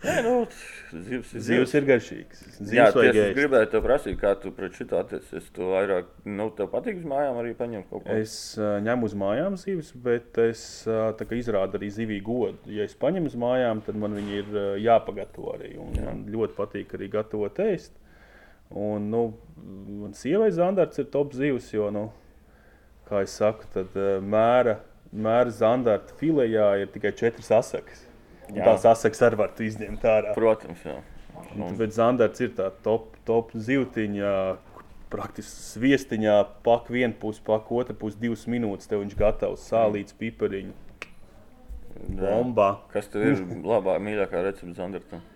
[0.04, 0.32] Nē, nu,
[1.08, 2.42] zivs ir Zivs ir garšīgs.
[2.60, 5.48] Jā, Zivs vajag tieši es gribēju te prasīt, kā tu pret šito attiecies.
[5.54, 8.18] Tu vairāk, nu, tev patīk uz mājām arī paņemt kaut ko.
[8.18, 12.70] Es uh, ņemu uz mājām zivis, bet es uh, tā kā izrādu arī zivī godu.
[12.72, 15.74] Ja es paņemu uz mājām, tad man viņi ir uh, jāpagatavo arī.
[15.82, 16.08] Un Jā.
[16.08, 17.94] man ļoti patīk arī gatavot ēst.
[18.68, 19.22] Un, nu,
[20.02, 22.08] man sievai zandarts ir top zivs, jo, nu,
[23.08, 24.78] kā es saku, tad uh, mēra,
[25.10, 28.07] mēra zandarta filējā ir tikai četras asakas.
[28.54, 30.34] Tās asakas arī var izņemt ārā.
[30.36, 30.96] Protams, jā.
[31.54, 34.32] Un, bet zandarts ir tā top, top zivtiņa.
[35.08, 36.34] Praktiski sviestiņā,
[36.66, 38.90] pak viena puse, pak otra puse, divas minūtes.
[38.90, 42.18] Tev viņš gatavs sālīts, pipariņš, jā.
[42.18, 42.74] bomba.
[42.92, 45.24] Kas tev ir labā, mīļākā recepte Zandartam?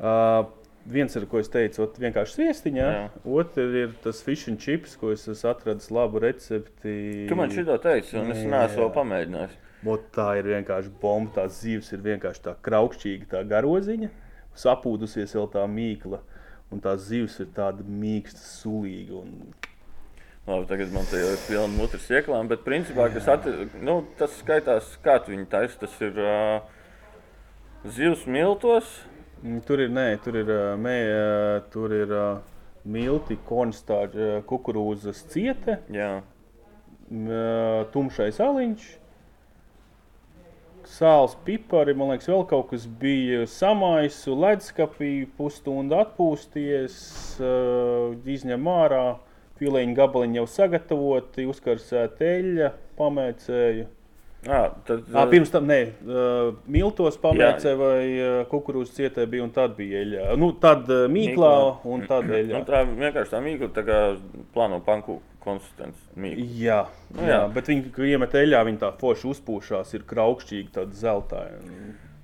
[0.00, 0.46] Uh,
[0.88, 2.86] viens ir, ko es teicu, ot, vienkārši sviestiņā.
[3.28, 6.94] Otrs ir tas fish and chips, ko es atradis labu recepti.
[7.28, 9.58] Tu man šito teici, un es neesmu vēl pamēģinājis.
[9.80, 11.32] Ot, tā ir vienkārši bomba.
[11.38, 14.10] Tās zivs ir vienkārši tā kraukšķīga, tā garoziņa,
[14.60, 16.20] sapūdusies vēl tā mīkla.
[16.70, 19.22] Un tās zivs ir tāda mīksta, sulīga.
[19.22, 19.54] Un...
[20.46, 23.52] Labi, tagad man te jau ir pilna mutras ieklām, bet principā atti,
[23.84, 25.78] nu, tas skaitās, kā tu viņu taisi.
[25.80, 26.62] Tas ir uh,
[27.96, 28.88] zivs miltos.
[29.40, 30.96] Mm, Tur ir, nē, tur ir, mē,
[31.72, 32.24] tur ir ā,
[32.84, 37.44] milti, konstāra, kukurūzas ciete, Jā, ā,
[37.94, 38.84] tumšais aliņš,
[40.90, 46.98] sāls, pipari, man liekas, vēl kaut kas bija samaisu, ledskapī, pusstundu atpūsties,
[47.40, 47.54] ā,
[48.34, 49.04] izņem ārā,
[49.60, 53.88] filēņu gabaliņi jau sagatavoti, uzkarsēta eļļa, pamēcēju.
[54.48, 59.50] À, tad, À, pirms tam, nē, uh, miltos pamēcē vai uh, kukurūzas cietē bija, un
[59.52, 60.28] tad bija eļļa.
[60.40, 61.90] Nu, tad uh, mīklā, Mīklā.
[61.92, 62.62] un tad nu, eļļa.
[62.70, 63.98] tā vienkārši tā mīkla, tā kā
[64.54, 65.98] plāno panku konsistence.
[66.60, 67.42] Jā, Nu, jā, jā.
[67.52, 71.44] bet viņi, kad iemet eļļā, viņi tā forši uzpūšās, ir kraukšķīgi, tāda zelta.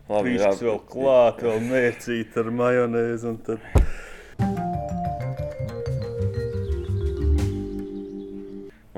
[0.09, 3.33] Labi, Viņš vēl klāt, vēl mērcīt ar majonēzi.
[3.33, 4.76] un Tad...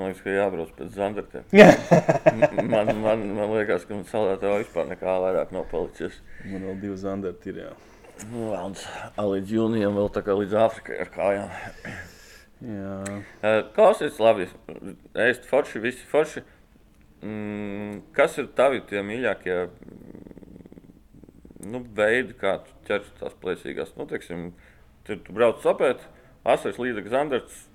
[0.09, 1.45] liekas, ka jābrauc pēc zandartiem.
[2.73, 6.19] man, man, man liekas, ka man salētā vispār nekā vairāk nav palicis.
[6.43, 7.63] Man vēl divi zandarti ir.
[7.63, 7.73] Jā.
[8.27, 11.53] Nu, a, līdz jūnijam vēl tā kā līdz Āfrikai ar kājām.
[12.59, 12.95] Jā.
[13.75, 14.49] Klausies, labi.
[15.15, 16.43] Ēst forši, visi forši.
[17.23, 20.19] Mm, kas ir tavi tie mīļākie mm,
[21.71, 23.95] nu, veidi, kā tu ķers tās plēsīgās?
[23.99, 24.53] Nu, teiksim,
[25.07, 26.05] tu, tu brauc sapēt,
[26.47, 27.65] asars līdzekļu zandarts.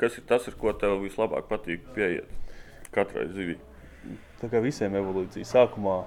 [0.00, 2.28] Kas ir tas, ar ko tev vislabāk patīk pieiet
[2.94, 3.58] katrai zivī?
[4.40, 5.98] Tā kā visiem evolūcijā sākumā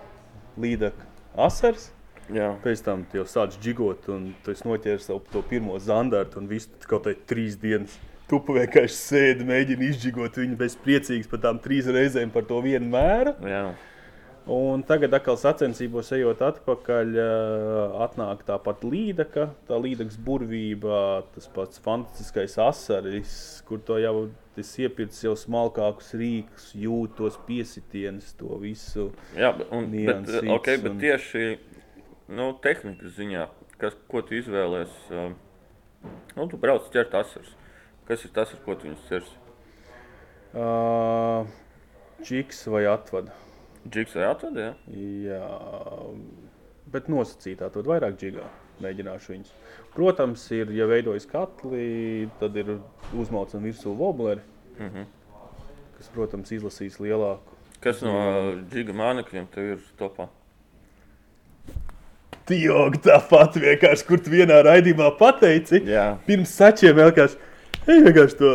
[0.59, 1.05] līdaka
[1.45, 1.91] asars.
[2.33, 6.47] Jā, Pēc tam jau sāc džigot, un tu esi noķēris savu to pirmo zandartu, un
[6.47, 7.99] viss kaut kādā trīs dienas
[8.31, 12.87] Tu vienkārši sēdi, mēģini izģigot viņu, bez priecīgs par tām trīs reizēm par to vienu
[12.93, 13.35] mēru.
[13.45, 13.65] Jā.
[14.43, 17.27] Un tagad, atkal sacensībos ejot atpakaļ, ā,
[18.03, 20.97] atnāk tā pati līdaka, tā līdakas burvība,
[21.31, 24.25] tas pats fantastiskais asaris, kur to jau
[24.59, 29.05] es iepirku jau smalkākus rīkus, jūtu tos piesitienus, to visu.
[29.39, 31.45] Jā, bet, un, bet, Niansīts okay, bet un- tieši
[32.35, 33.47] nu, tehnikas ziņā,
[33.79, 35.31] kas, ko tu izvēlējies, uh,
[36.35, 37.55] nu, tu brauc ķert asars.
[38.03, 39.39] Kas ir tas, ar ko tu viņus ķersi?
[40.51, 41.47] Uh,
[42.27, 43.31] Čiks vai atvada?
[43.89, 44.69] Džiks vai atved, jā?
[45.27, 45.41] Jā,
[46.93, 48.45] bet nosacītā to vairāk džigā.
[48.83, 49.49] Mēģināšu viņus.
[49.93, 52.77] Protams, ir, ja veidojas katli, tad ir
[53.13, 54.41] uzmaucama virsū vobleri,
[54.79, 55.03] Mhm.
[55.97, 57.53] kas, protams, izlasīs lielāku.
[57.83, 60.29] Kas no džiga mānekļiem tev ir topā?
[62.47, 65.79] Tioga tāpat vienkārši, kur tu vienā raidījumā pateici.
[65.87, 66.17] Jā.
[66.27, 67.37] Pirms sačiem vienkārši,
[67.87, 68.49] ej, vienkārši to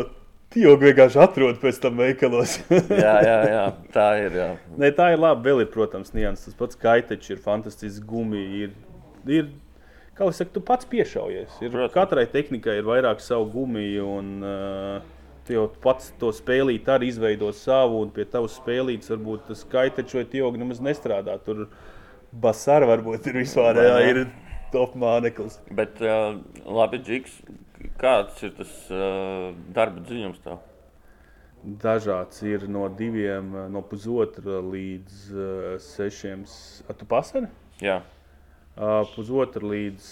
[0.55, 2.59] tiogu vienkārši atrod pēc tam veikalos.
[3.05, 4.39] jā, jā, jā, tā ir.
[4.41, 4.49] Jā.
[4.81, 5.49] Nē, tā ir labi.
[5.49, 6.53] Vēl ir, protams, nianses.
[6.53, 8.69] Tas pats kaitečs ir fantastisks gumija.
[8.69, 8.75] Ir,
[9.41, 9.53] ir,
[10.17, 11.61] kā jau saka, tu pats piešaujies.
[11.61, 11.95] Ir, Protams.
[11.95, 14.11] katrai tehnikai ir vairāk savu gumiju.
[14.19, 15.15] Un, uh,
[15.49, 20.19] Tu jau pats to spēlīt, arī izveido savu, un pie tavas spēlītes varbūt tas kaitečs
[20.19, 21.39] vai tioga nemaz nestrādā.
[21.41, 21.63] Tur
[22.43, 24.11] basara varbūt ir vispār jā, ne?
[24.11, 24.21] ir
[24.75, 25.57] top māneklis.
[25.73, 26.37] Bet, uh,
[26.69, 27.39] labi, džiks,
[28.01, 30.61] kāds ir tas uh, darba dziļums tev?
[31.83, 36.45] Dažāds ir no diviem, no pusotra līdz uh, sešiem.
[36.89, 37.51] A, tu pasari?
[37.83, 38.01] Jā,
[38.79, 40.05] Uh, pusotra līdz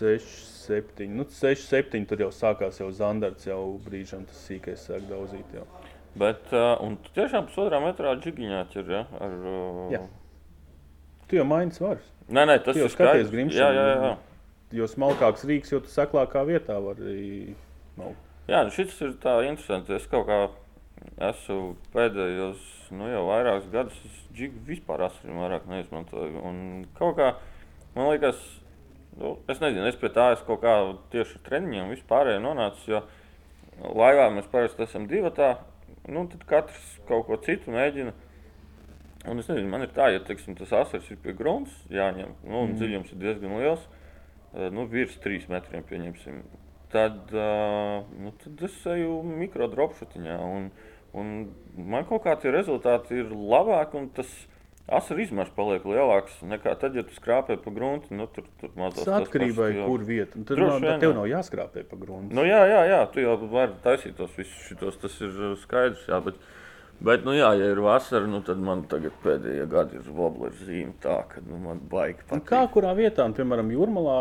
[0.00, 0.28] 6,
[0.64, 1.04] 7.
[1.12, 2.06] Nu, 6, 7.
[2.08, 5.44] Tur jau sākās jau zandarts, jau brīžam tas sīkais sāk daudzīt.
[5.52, 5.66] Jau.
[6.16, 8.88] bet uh, un tu tiešām pusotrā metrā džigiņā ir.
[8.96, 9.02] Ja?
[9.20, 10.00] Ar, uh, Jā.
[11.28, 12.08] Tu jau maini svarus.
[12.32, 13.34] Nē, nē, tas Tu jau ir skaties skaidrs.
[13.36, 14.14] Grimšanu, Jā, jā, jā.
[14.72, 17.54] Jo smalkāks rīks, jo tu saklākā vietā vari.
[17.98, 18.14] Nu,
[18.50, 19.94] Jā, nu šis ir tā interesanti.
[19.94, 20.38] Es kaut kā
[21.30, 22.64] esmu pēdējos,
[22.96, 26.42] nu jau vairākus gadus, es džigu vispār asariem vairāk neizmantoju.
[26.48, 26.58] Un
[26.98, 27.28] kaut kā,
[27.94, 28.40] man liekas,
[29.20, 30.74] nu, es nezinu, es pie tā es kaut kā
[31.14, 33.02] tieši ar treniņiem vispārēju nonācis, jo
[33.94, 35.54] laivā mēs parasti esam divatā,
[36.10, 38.14] nu tad katrs kaut ko citu mēģina.
[39.30, 42.56] Un es nezinu, man ir tā, ja teiksim, tas asars ir pie grunts, jāņem, nu,
[42.56, 42.78] un mm.
[42.80, 44.01] dziļums ir diezgan liels, eh,
[44.74, 46.42] nu, virs 3 metriem pieņemsim.
[46.92, 50.68] Tad, uh, nu, tad es eju mikrodropšutiņā, un,
[51.16, 51.30] un
[51.76, 54.28] man kaut kā tie rezultāti ir labāki, un tas
[54.92, 58.12] asaru izmērs paliek lielāks nekā tad, ja tu skrāpē pa grunti.
[58.16, 60.36] Nu, tur tur mazliet tas atkarībā no kur vieta.
[60.36, 62.34] Tad Droši nav, tev nav jāskrāpē pa gruntu.
[62.36, 66.04] Nu, jā, jā, jā, tu jau vari taisīt tos visus šitos, tas ir uh, skaidrs.
[66.10, 66.40] Jā, bet,
[67.04, 70.96] bet, nu, jā, ja ir vasara, nu, tad man tagad pēdējie gadi ir voblera zīme
[71.02, 72.48] tā, ka nu, man baigi Nu, patīk.
[72.48, 74.18] Kā kurā vietā, un, piemēram, Jūrmalā,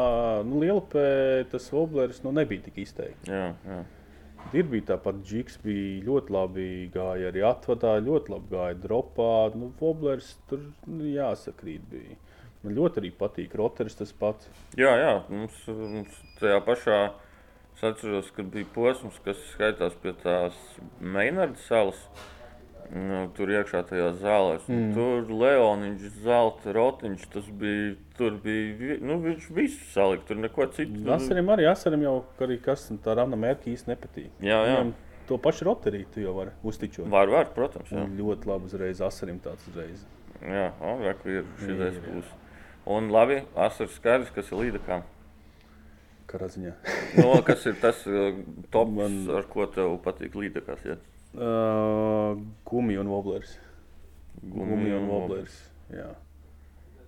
[0.48, 1.08] nu, Lielupē
[1.52, 3.30] tas voblers nu, nebija tik izteikts.
[3.32, 3.82] Jā, jā.
[4.58, 9.32] Ir bija tāpat, Džiks bija ļoti labi gāja arī atvadā, ļoti labi gāja dropā.
[9.56, 12.18] Nu, voblers tur nu, jāsakrīt bija.
[12.62, 14.50] Man ļoti arī patīk roteris tas pats.
[14.78, 17.00] Jā, jā mums, mums tajā pašā
[17.78, 20.58] es atceros, kad bija posms, kas skaitās pie tās
[21.00, 22.04] Meinardas salas.
[22.92, 24.58] Nu, tur iekšā tajā zālē.
[24.68, 24.90] Mm.
[24.98, 27.22] Tur Leoniņš, Zelta rotiņš.
[27.32, 27.94] Tas bija.
[28.18, 28.98] Tur bija.
[29.00, 30.26] Nu, viņš visu salika.
[30.28, 31.06] Tur neko citu.
[31.16, 34.28] Asarim arī asarim jau arī kas tā rana mērķi īsti nepatīk.
[34.44, 34.76] Jā, jā.
[34.82, 34.92] Viņam
[35.30, 37.06] To pašu roteriju tu jau vari uztičot.
[37.08, 37.88] Var, var, protams.
[37.94, 40.02] Jā, Un ļoti labi uzreiz asarim tāds uzreiz.
[40.44, 41.92] jā Alvek ir šis Jā.
[42.10, 42.32] būs.
[42.92, 45.06] Un labi, asars skaidrs, kas ir līdakām.
[46.28, 46.74] Karā ziņā.
[47.22, 48.34] No, kas ir tas uh,
[48.74, 50.84] tops, Man- ar ko tev patīk līdakās?
[50.90, 50.98] Ja?
[51.32, 52.36] Uh,
[52.68, 53.54] gumija un voblers.
[54.42, 55.54] Gumija un voblers.
[55.92, 56.10] Jā,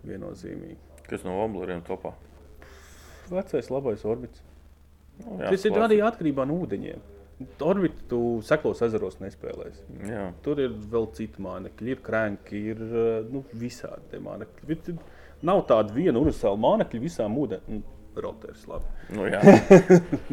[0.08, 0.78] viennozīmīgi.
[1.10, 2.14] Kas no obleriem topā?
[3.32, 4.44] Vecais labais orbits.
[5.20, 5.84] Nu, Tas ir klasika.
[5.88, 7.02] arī atkarībā no ūdeņiem.
[7.66, 9.84] Orbitu tu seklos ezeros nespēlēsi.
[10.08, 10.30] Jā.
[10.46, 14.70] Tur ir vēl citi mānekļi, ir krānki, ir uh, nu, visādi mānekļi.
[14.70, 14.90] Bet
[15.44, 17.84] nav tāda viena universāla mānekļa visām ūdeņiem.
[18.24, 18.86] Roters, labi.
[19.18, 19.42] Nu, jā.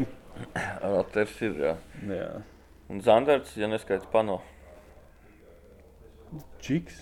[0.95, 1.57] Roters ir.
[1.65, 1.75] Jā.
[2.13, 2.31] Jā.
[2.91, 4.41] Un Zandarts, ja neskaidrs pano.
[6.59, 6.97] Čiks.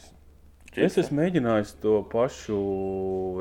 [0.79, 2.59] Es esmu mēģinājis to pašu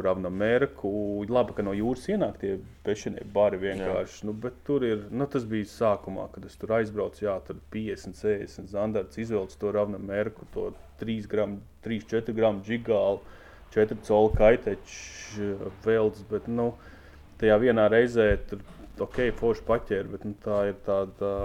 [0.01, 0.89] Ravna Mērku.
[1.29, 2.53] Labi, ka no jūras ienāk tie
[2.87, 4.23] pešanie bari vienkārši.
[4.29, 7.25] Nu, bet tur ir, nu, tas bija sākumā, kad es tur aizbraucu.
[7.27, 10.71] Jā, tur 50, 60 zandarts izvelc to Ravna Mērku, to
[11.03, 13.19] 3 gramu, 3, 4 gramu džigālu,
[13.75, 15.51] 4 colu kaiteču
[15.83, 16.23] velts.
[16.31, 16.71] Bet, nu,
[17.43, 18.63] tajā vienā reizē tur,
[19.03, 21.35] ok, forši paķēra, bet nu, tā ir tāda.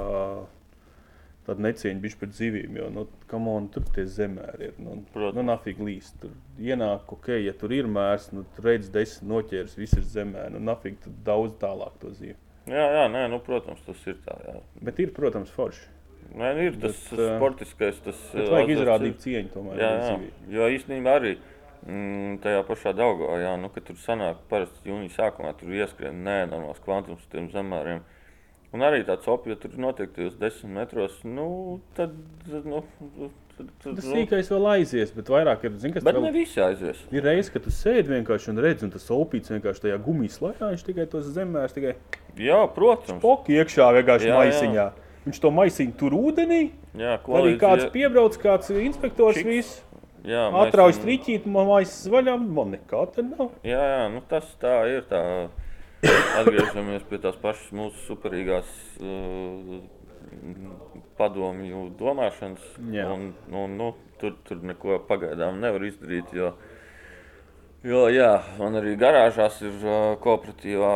[1.42, 3.02] Tāda necieņa bija pret zivīm, jo nu,
[3.50, 4.76] on, tur tie zemēri ir.
[4.78, 5.40] Nu, Protams.
[5.40, 6.20] nu, nafīgi līst.
[6.22, 10.46] Tur ienāk, ok, ja tur ir mērs, nu, tur redz desmit noķērs, viss ir zemē.
[10.54, 12.38] Nu, nafīgi tur daudz tālāk to zīvi.
[12.70, 14.36] Jā, jā, nē, nu, protams, tas ir tā.
[14.46, 14.54] Jā.
[14.86, 15.88] Bet ir, protams, forši.
[16.38, 17.98] Nē, ir tas Bet, ā, sportiskais.
[18.06, 19.20] Tas, ā, vajag izrādīt ir.
[19.24, 19.82] cieņu tomēr.
[19.82, 20.12] Jā, jā.
[20.54, 25.52] Jo īstenībā arī mm, tajā pašā Daugā, jā, nu, kad tur sanāk parasti jūnija sākumā,
[25.58, 28.04] tur ieskrien nenormāls kvantums tiem zemēriem.
[28.72, 32.14] Un arī tāds opija, ja tur notiek tajos desmit metros, nu, tad,
[32.64, 32.80] nu,
[33.58, 36.22] tad, tad, Tas nu, sīkais vēl aizies, bet vairāk ir, kas Bet vēl...
[36.24, 37.02] ne visi aizies.
[37.12, 40.70] Ir reizes, kad tu sēdi vienkārši un redzi, un tas opīts vienkārši tajā gumijas lejā,
[40.72, 41.92] viņš tikai tos zemēs tikai
[42.40, 43.20] Jā, protams.
[43.20, 44.40] poki iekšā vienkārši Jā, jā.
[44.40, 44.86] maisiņā.
[45.28, 46.62] Viņš to maisiņu tur ūdenī,
[46.98, 49.46] Jā, ko arī kāds piebrauc, kāds inspektors Čiks.
[49.52, 49.82] viss.
[50.26, 53.52] jā, Atrauj strīķīt, man maisas vaļā, man nekā te nav.
[53.62, 55.04] Jā, jā nu tas tā ir.
[55.12, 55.22] Tā.
[56.02, 59.76] Atgriežamies pie tās pašas mūsu superīgās uh,
[61.18, 62.64] padomju domāšanas.
[62.90, 63.06] Jā.
[63.14, 66.34] Un, un, nu, tur, tur neko pagaidām nevar izdarīt.
[66.34, 66.52] Jo,
[67.86, 70.92] jo jā, man arī garāžās ir uh, kooperatīvā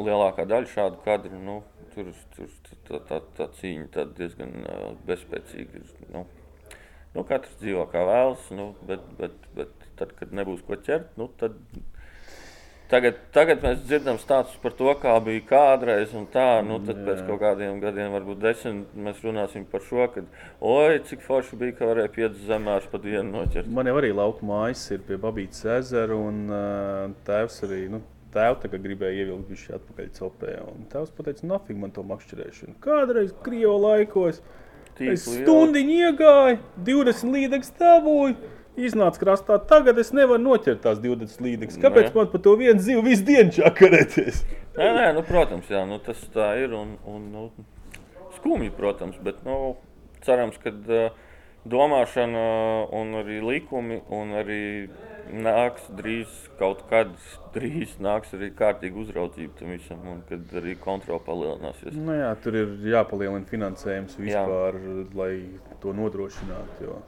[0.00, 1.38] lielākā daļa šādu kadru.
[1.38, 1.60] Nu,
[1.94, 2.50] tur tur
[2.88, 5.86] tā, tā, tā cīņa tā diezgan uh, bezspēcīga.
[6.10, 6.26] Nu,
[7.14, 11.30] nu, katrs dzīvo kā vēlas, nu, bet, bet, bet tad, kad nebūs ko ķert, nu,
[11.38, 11.54] tad
[12.86, 17.24] Tagad, tagad mēs dzirdam stāstus par to, kā bija kādreiz, un tā, nu, tad pēc
[17.26, 20.28] kaut kādiem gadiem, varbūt desmit, mēs runāsim par šo, kad,
[20.62, 23.72] oi, cik forši bija, ka varēja piecas zemēs pa dienu noķert.
[23.74, 27.88] Man jau arī lauka mājas ir pie Babītas ezera, un tēvs arī.
[27.90, 28.04] Nu,
[28.36, 30.54] Tēvs tagad gribēja ievilkt viņš atpakaļ copē.
[30.68, 32.74] un Tēvs teica, nafig man to makšķerēšanu.
[32.84, 34.40] Kādreiz Krievijas laikos
[35.22, 38.36] stundiņu iegāju, 20 līdzekļus dabūju.
[38.76, 41.80] Iznāca krastā, tagad es nevaru noķert tās 20 līdzekļus.
[41.80, 42.14] Kāpēc Nē.
[42.18, 44.42] man par to vienu zivu visu dienu čakarēties?
[44.76, 47.46] Nē, nē, nu, protams, jā, nu, tas tā ir, un, un nu,
[48.36, 49.78] skumji, protams, bet, nu,
[50.26, 51.16] cerams, ka uh,
[51.64, 52.44] domāšana
[53.00, 54.62] un arī likumi, un arī
[55.32, 57.16] nāks drīz kaut kad,
[57.56, 61.96] drīz nāks arī kārtīga uzraudzība tam visam, un kad arī kontrola palielināsies.
[61.96, 64.80] Nu, jā, tur ir jāpalielina finansējums vispār,
[65.16, 65.32] lai
[65.80, 66.90] to nodrošinātu.
[66.90, 67.02] Jo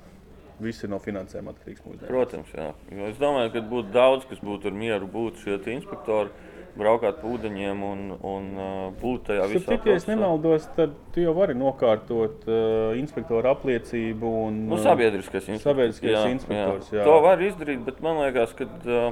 [0.62, 1.82] viss ir no finansējuma atkarīgs.
[2.06, 2.68] Protams, jā.
[2.94, 6.32] Jo es domāju, ka būtu daudz, kas būtu ar mieru, būtu šie inspektori,
[6.78, 9.78] braukāt pa ūdeņiem un, un uh, būt tajā visā.
[9.86, 14.34] Ja es nemaldos, tad tu jau vari nokārtot uh, inspektora apliecību.
[14.48, 15.66] Un, Nu, uh, sabiedriskais inspektors.
[15.66, 17.06] Sabiedriskais inspektors, jā.
[17.08, 19.10] To var izdarīt, bet man liekas, ka uh,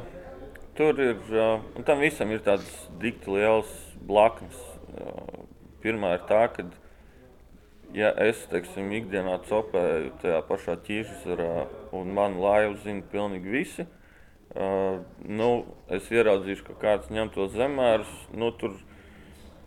[0.78, 2.70] tur ir, uh, un tam visam ir tāds
[3.02, 3.72] dikti liels
[4.06, 4.62] blaknes.
[4.96, 5.46] Uh,
[5.82, 6.68] pirmā ir tā, ka,
[7.96, 11.52] ja es, teiksim, ikdienā copēju tajā pašā ķīžesarā,
[11.96, 15.50] un manu laivu zina pilnīgi visi, uh, nu,
[15.92, 18.76] es ieraudzīšu, ka kāds ņem to zemērus, nu, tur,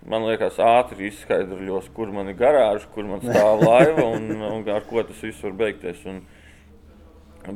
[0.07, 4.85] Man liekas, ātri izskaidrojas, kur man ir garāža, kur man stāv laiva un, un ar
[4.87, 6.05] ko tas viss var beigties.
[6.07, 6.21] Un,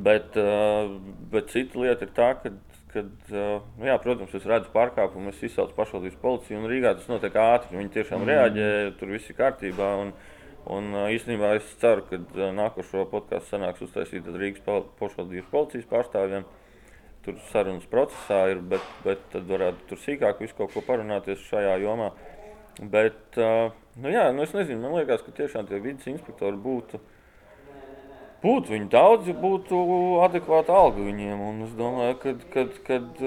[0.04, 0.92] bet, uh,
[1.32, 2.52] bet cita lieta ir tā, ka,
[2.92, 7.40] kad, nu jā, protams, es redzu pārkāpumu, es izsaucu pašvaldības policiju, un Rīgā tas notiek
[7.40, 7.80] ātri.
[7.80, 8.70] Viņi tiešām reaģē,
[9.00, 9.94] tur viss ir kārtībā.
[10.04, 10.14] Un,
[10.72, 12.20] un īstenībā es ceru, ka
[12.56, 14.64] nākošo podkāstu sanāks uztaisīt Rīgas
[15.00, 16.46] pašvaldības policijas pārstāvjiem.
[17.24, 21.78] Tur sarunas procesā ir, bet, bet tad varētu tur sīkāk visu kaut ko parunāties šajā
[21.84, 22.10] jomā.
[22.82, 27.00] Bet, nu jā, nu es nezinu, man liekas, ka tiešām tie vidas inspektori būtu,
[28.44, 29.80] būtu viņi daudz, būtu
[30.26, 31.46] adekvāta alga viņiem.
[31.48, 33.24] Un es domāju, ka, kad, kad,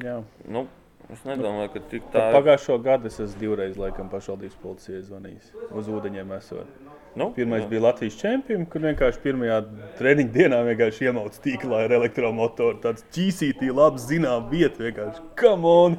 [0.00, 0.16] Jā.
[0.48, 0.64] nu,
[1.12, 5.52] es nedomāju, ka tik Tā tā Pagājušo gadu es esmu divreiz laikam pašvaldības policijai zvanījis.
[5.76, 6.66] Uz ūdeņiem esot.
[7.14, 7.68] Nu, Pirmais jā.
[7.70, 9.58] bija Latvijas čempions, kur vienkārši pirmajā
[10.00, 12.80] treniņa dienā vienkārši iemauts tīklā ar elektromotoru.
[12.82, 15.22] Tāds ķīsītī, labi zinām vieta vienkārši.
[15.38, 15.98] Come on!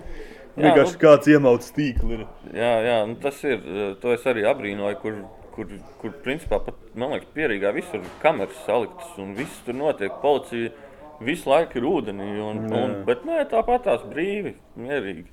[0.56, 2.26] Jā, Vienkārši nu- kāds iemauts tīkli ir.
[2.56, 3.60] Jā, jā nu tas ir.
[3.64, 5.22] eh, To es arī abrīnoju, kur,
[5.56, 5.68] kur,
[6.02, 10.12] kur principā pat, man liekas, pierīgā visur ir kameras saliktas un viss tur notiek.
[10.22, 10.72] Policija
[11.24, 12.82] visu laiku ir ūdenī, un, Jā.
[12.82, 15.30] un, bet nē, tāpat tās brīvi, mierīgi.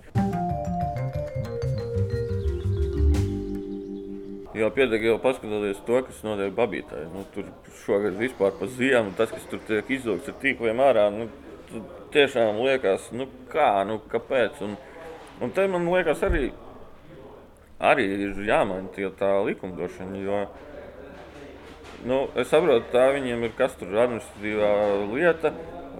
[4.52, 7.06] Jo pietiek jau paskatoties to, kas notiek Babītē.
[7.14, 7.46] Nu, tur
[7.86, 11.30] šogad vispār pa ziemu, tas, kas tur tiek izvilkts ar tīkliem ārā, nu,
[12.12, 14.60] tiešām liekas, nu kā, nu kāpēc.
[14.66, 14.76] Un,
[15.40, 16.50] un te man liekas arī,
[17.80, 20.42] arī ir jāmaina tā likumdošana, jo
[22.08, 24.72] nu, es saprotu, tā viņiem ir kas tur administratīvā
[25.12, 25.52] lieta,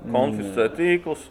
[0.03, 1.25] konfiscē tīklus,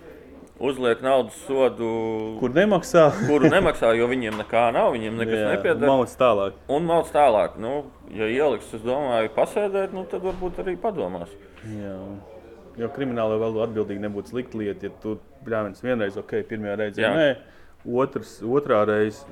[0.61, 1.91] uzliek naudas sodu,
[2.39, 3.07] Kur nemaksā?
[3.29, 5.87] kuru nemaksā, jo viņiem nekā nav, viņiem nekas nepieder.
[5.89, 6.59] Mauts tālāk.
[6.71, 11.33] Un māc tālāk, nu, ja ieliks, es domāju, pasēdēt, nu, tad varbūt arī padomās.
[11.65, 11.97] Jā.
[12.79, 17.09] Jo krimināla vēl atbildīgi nebūtu slikta lieta, ja tu bļāviens vienreiz, ok, pirmajā reizē Jā.
[17.17, 17.25] nē,
[17.85, 19.25] otrs, otrā reize,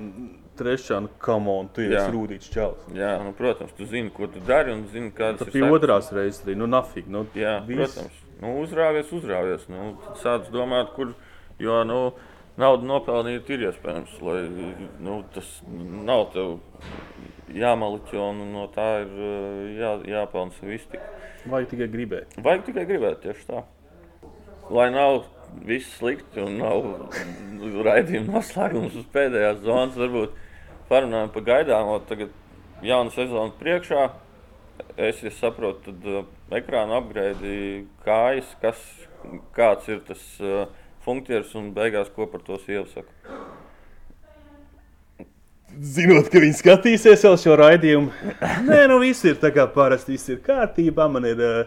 [0.59, 2.87] trešā, nu, come on, tu jau esi rūtīts čels.
[2.95, 5.75] Jā, nu, protams, tu zini, ko tu dari un zini, kādas ir pie sekas.
[5.77, 7.07] otrās reizes arī, nu, nafig.
[7.07, 7.95] Nu, Jā, viss.
[7.95, 8.25] protams.
[8.39, 9.67] Nu, uzrāvies, uzrāvies.
[9.71, 11.13] Nu, sāc domāt, kur.
[11.59, 11.99] Jo, nu,
[12.59, 14.43] naudu nopelnīt ir iespējams, lai
[15.03, 16.57] nu, tas nav tev
[17.55, 21.03] jāmaliķo un no tā ir uh, jā, jāpelna sev iztikt.
[21.49, 22.37] Vajag tikai gribēt.
[22.43, 23.63] Vajag tikai gribēt tieši tā.
[24.69, 25.23] Lai nav
[25.65, 26.85] viss slikti un nav
[27.85, 30.35] raidījuma noslēgums uz pēdējās zonas, varbūt
[30.89, 31.99] parunājam par gaidāmo.
[32.09, 32.33] Tagad
[32.85, 34.09] jauna sezona priekšā.
[34.99, 38.83] Es ja saprotu, tad uh, ekrāna apgleznota kājas, kas,
[39.55, 40.67] kāds ir tas uh,
[41.03, 43.11] funkcijas un beigās ko par to sievu saka.
[45.69, 48.31] Zinot, ka viņi skatīsies vēl šo raidījumu,
[48.69, 51.07] nē, nu viss ir tā kā parasti, viss ir kārtībā.
[51.11, 51.59] Man ir uh,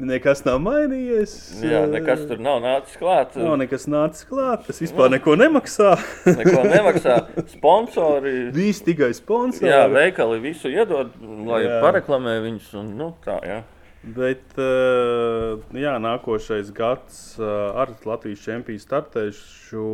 [0.00, 1.34] nekas nav mainījies.
[1.64, 3.36] Jā, nekas tur nav nācis klāt.
[3.40, 4.64] Nav nekas nācis klāt.
[4.68, 5.94] Tas vispār neko nemaksā.
[6.40, 7.18] Neko nemaksā.
[7.52, 8.34] Sponsori.
[8.54, 9.70] Visi tikai sponsori.
[9.70, 11.12] Jā, veikali visu iedod,
[11.48, 11.78] lai Jā.
[11.84, 12.72] pareklamē viņus.
[12.80, 13.60] Un, nu, tā, jā.
[14.02, 19.84] Bet uh, jā, nākošais gads uh, ar Latvijas čempionu startēšu.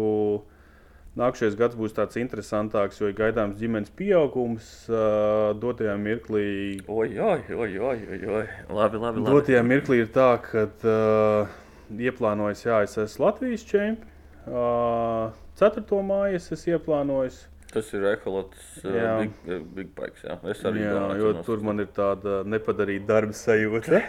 [1.19, 4.69] Nākamais gads būs tāds interesantāks, jo ir gaidāms ģimenes pieaugums.
[4.87, 6.45] Uh, dotajā mirklī,
[6.87, 8.45] Oi, oi, oi, oi, oi.
[8.71, 9.25] Labi, labi.
[9.25, 9.25] labi.
[9.27, 11.57] dotajā mirklī ir tā, ka uh,
[11.91, 14.15] ieplānojas, esmu Latvijas čempions.
[14.49, 15.83] Uh, 4.
[16.07, 17.43] māju es esmu ieplānojis.
[17.69, 19.19] Tas ir ekoloģis, Jā.
[19.19, 20.23] uh, big, big bikes.
[20.25, 24.01] Jā, es arī Jā, jo tur man ir tāda nepadarīta darba sajūta.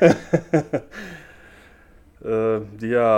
[2.22, 3.12] uh, jā,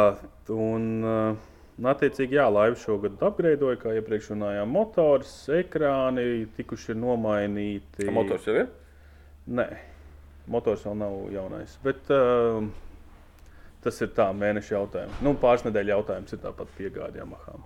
[0.55, 8.05] un uh, attiecīgi, jā, laiva šogad apgreidoja, kā iepriekš runājām, motors, ekrāni tikuši nomainīti.
[8.05, 8.67] Tā motors jau ir.
[9.51, 9.67] Nē,
[10.51, 11.77] motors vēl nav jaunais.
[11.85, 12.59] Bet uh,
[13.85, 15.23] tas ir tā mēneša jautājums.
[15.25, 17.65] Nu, pāris nedēļu jautājums ir tāpat piegāde Yamahām.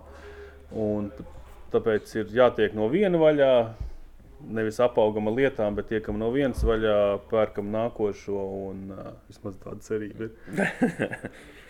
[0.86, 1.10] Un
[1.74, 3.52] tāpēc ir jātiek no viena vaļā.
[4.52, 6.96] Nevis apaugama lietām, bet tiekam no vienas vaļā,
[7.30, 8.40] pērkam nākošo.
[8.70, 11.30] Un, uh, vismaz tāda cerība ir.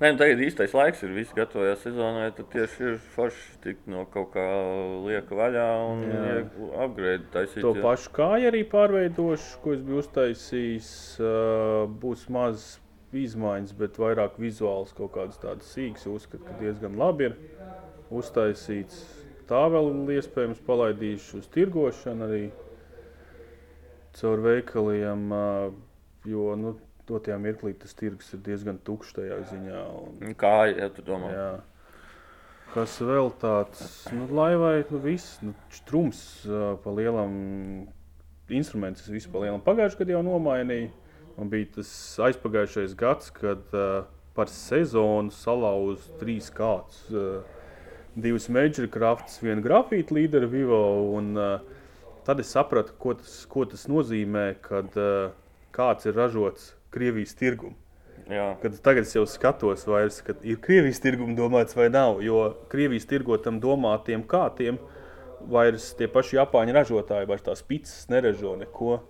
[0.00, 1.10] Nē, nu, tagad īstais laiks ir.
[1.12, 2.30] Visi gatavojas sezonai.
[2.32, 4.44] Tad tieši ir forši tikt no kaut kā
[5.04, 6.06] lieka vaļā un.
[7.34, 7.82] Taisīt, To jā.
[7.84, 10.88] pašu kāju arī pārveidošu, ko es biju uztaisījis.
[12.00, 12.64] Būs maz
[13.12, 16.08] izmaiņas, bet vairāk vizuāls kaut kādas tādas sīkas.
[16.08, 17.36] Uzskatu, ka diezgan labi ir
[18.08, 19.04] uztaisīts.
[19.50, 22.44] Tā vēl iespējams palaidīšu uz tirgošanu arī
[24.16, 25.28] caur veikaliem,
[26.30, 26.78] jo nu,
[27.10, 29.82] dotajā mirklī tas tirgus ir diezgan tukšs tajā ziņā.
[30.00, 31.34] Un, Kā jau tu domā?
[31.34, 31.50] Jā.
[32.70, 33.82] Kas vēl tāds-
[34.14, 37.34] nu, laivai, nu, viss, nu, strūms uh, pa lielam
[38.50, 40.92] instrumentus, es visu pa lielam pagājušajā gadā jau nomainīju.
[41.34, 41.90] Man bija tas
[42.28, 44.04] aizpagājušais gads, kad uh,
[44.36, 47.02] par sezonu salauzu trīs kārtas.
[47.10, 47.42] Uh,
[48.14, 50.80] divas Major Crafts, viena grafīta līdera Vivo.
[51.16, 51.86] Un, uh,
[52.26, 55.32] tad es sapratu, ko tas, ko tas nozīmē, kad uh,
[55.74, 57.76] kāds ir ražots Krievijas tirgumā.
[58.30, 58.52] Jā.
[58.62, 62.20] Kad tagad es jau skatos, vairs, kad ir Krievijas tirguma domāts vai nav.
[62.22, 64.78] Jo Krievijas tirgotam domātiem kārtiem
[65.50, 69.00] vairs tie paši Japāņu ražotāji vairs tās pizzas neražo neko.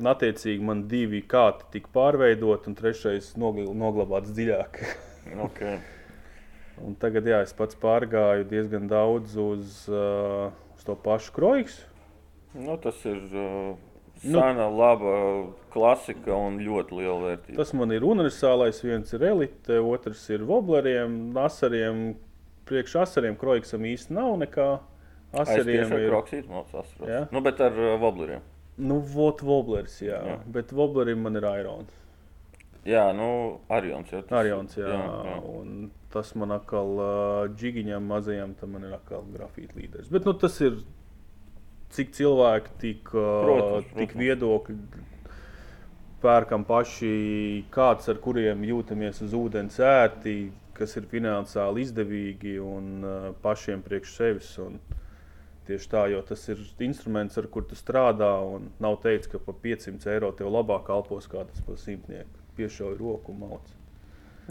[0.00, 4.82] Un, attiecīgi, man divi kārti tika pārveidoti, un trešais nogl noglabāts dziļāk.
[5.22, 5.76] Okay.
[6.82, 11.76] un tagad jā, es pats pārgāju diezgan daudz uz, uh, uz to pašu kroiks.
[12.58, 13.76] Nu, tas ir uh,
[14.24, 17.56] Nu- sena, laba klasika un ļoti liela vērtība.
[17.56, 18.82] Tas man ir universālais.
[18.84, 22.14] Viens ir elite, otrs ir vobleriem, asariem.
[22.68, 24.68] Priekš asariem kroiksam īsti nav nekā.
[25.32, 26.80] Asariem ir kroksīt, tas Jā.
[26.84, 27.32] atceros.
[27.32, 28.40] Nu, bet ar uh, wobleriem.
[28.78, 30.20] Nu, vot voblers, jā.
[30.28, 30.38] jā.
[30.46, 31.90] Bet voblerim man ir irons.
[32.84, 34.10] Jā, nu, Arions.
[34.10, 34.86] Jā, tas- Arions, jā.
[34.88, 35.36] jā, jā.
[35.48, 40.10] Un tas man atkal uh, džigiņam mazajam, tam man ir atkal grafīta līderis.
[40.12, 40.80] Bet nu, tas ir
[41.94, 44.22] cik cilvēki, tik, uh, Protams, tik protams.
[44.24, 44.76] viedokļi.
[46.22, 47.12] Pērkam paši
[47.74, 54.12] kāds, ar kuriem jūtamies uz ūdens ērti, kas ir finansiāli izdevīgi un uh, pašiem priekš
[54.20, 54.52] sevis.
[54.62, 54.78] Un
[55.66, 58.32] tieši tā, jo tas ir instruments, ar kur tu strādā.
[58.46, 62.38] un Nav teikts, ka par 500 eiro tev labāk kalpos kā tas par simtnieku.
[62.56, 63.74] Piešauj roku un mauc.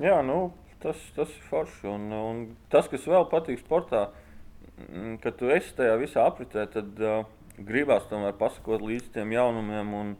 [0.02, 0.52] Jā, nu,
[0.84, 1.88] tas, tas ir forši.
[1.92, 4.21] Un, un tas, kas vēl patīk sportā, mm,
[5.24, 7.24] kad tu esi tajā visā apritē, tad uh,
[7.68, 10.14] gribās tomēr pasakot līdz tiem jaunumiem un,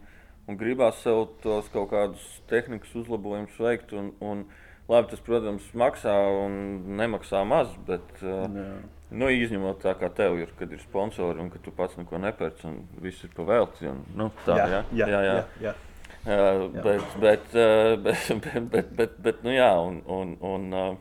[0.48, 3.94] un gribās sev tos kaut kādus tehnikas uzlabojumus veikt.
[3.98, 4.44] Un, un,
[4.90, 6.58] labi, tas, protams, maksā un
[6.98, 8.66] nemaksā maz, bet uh, Jā.
[9.14, 12.68] nu, izņemot tā, kā tev ir, kad ir sponsori un ka tu pats neko nepērci
[12.70, 13.86] un viss ir pavēlts.
[13.92, 15.38] Un, nu, tā, jā, jā, jā, jā,
[15.68, 15.78] jā.
[16.22, 20.92] Uh, bet, bet, uh, bet, bet, bet, bet, bet, nu jā, un, un, un, uh,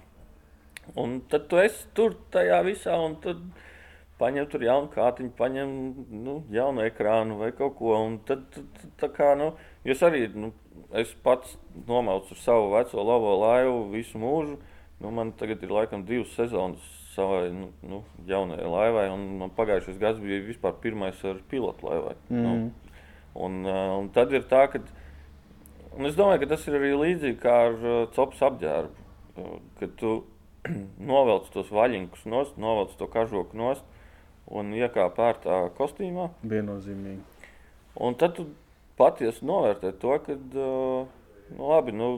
[0.99, 3.43] un tad tu esi tur tajā visā, un tad
[4.21, 5.71] paņem tur jaunu kārtiņu, paņem
[6.23, 7.95] nu, jaunu ekrānu vai kaut ko.
[8.27, 9.51] Tad, tad, tad tā kā, nu,
[9.87, 10.51] jo es arī, nu,
[10.97, 14.59] es pats nomaucu savu veco labo laivu visu mūžu.
[15.01, 16.83] Nu, man tagad ir laikam divas sezonas
[17.15, 19.07] savai nu, nu, jaunajai laivai.
[19.15, 22.15] Un man pagājušais gads bija vispār pirmais ar pilotu laivai.
[22.29, 22.43] Mm.
[22.45, 22.97] Nu,
[23.47, 24.83] un, uh, un tad ir tā, ka
[25.97, 29.07] un es domāju, ka tas ir arī līdzīgi kā ar uh, copas apģērbu.
[29.31, 30.19] Uh, kad tu
[31.11, 33.85] novelc tos vaļinkus nost, novelc to kažoku nost
[34.51, 36.29] un iekāp ērtā kostīmā.
[36.43, 37.21] Viennozīmīgi.
[38.01, 38.47] Un tad tu
[38.99, 41.09] patiesi novērtē to, ka, uh,
[41.55, 42.11] nu, labi, nu,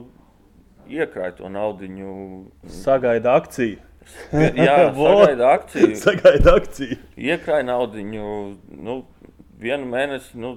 [0.90, 1.88] iekrāj to naudu.
[2.82, 3.80] Sagaida akciju.
[4.66, 5.96] Jā, sagaida akciju.
[6.04, 7.00] sagaida akciju.
[7.16, 9.00] Iekrāj naudu, nu,
[9.60, 10.56] vienu mēnesi, nu,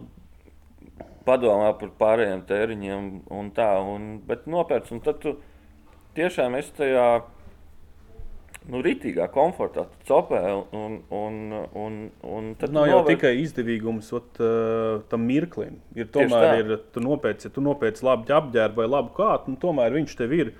[1.27, 5.35] padomā par pārējiem tēriņiem un tā, un, bet nopērts, un tad tu
[6.17, 7.07] tiešām esi tajā
[8.71, 10.41] nu, rītīgā komfortā, copē.
[10.75, 11.37] Un, un,
[11.77, 11.97] un,
[12.27, 13.15] un tad nav jau novēr...
[13.15, 15.79] tikai izdevīgums ot, uh, tam mirklim.
[15.97, 19.95] Ir tomēr, ir, tu nopērci, ja tu nopērci labu apģērbu vai labu kātu, nu, tomēr
[19.97, 20.53] viņš tev ir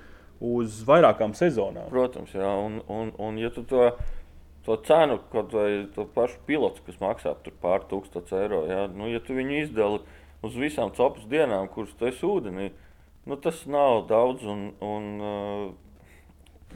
[0.43, 1.89] uz vairākām sezonām.
[1.91, 3.89] Protams, jā, un, un, un ja tu to,
[4.67, 7.33] to cenu, kaut vai to pašu pilotu, kas maksā
[7.63, 10.03] pār 1000 eiro, jā, nu, ja tu viņu izdali
[10.45, 12.69] uz visām copas dienām, kuras tu esi ūdenī,
[13.27, 14.45] nu, tas nav daudz.
[14.47, 15.67] Un, un, uh,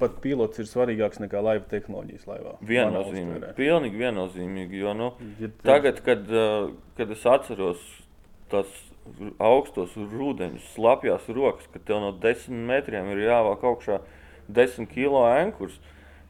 [0.01, 2.55] pat pilots ir svarīgāks nekā laiva tehnoloģijas laivā.
[2.67, 3.53] Viennozīmīgi.
[3.57, 4.81] Pilnīgi viennozīmīgi.
[4.81, 7.83] Jo, nu, ja, tagad, kad, uh, kad es atceros
[8.51, 8.71] tos
[9.41, 14.01] augstos rūdeņus, slapjās rokas, kad tev no desmit metriem ir jāvāk augšā
[14.51, 15.79] desmit kilo ankurs.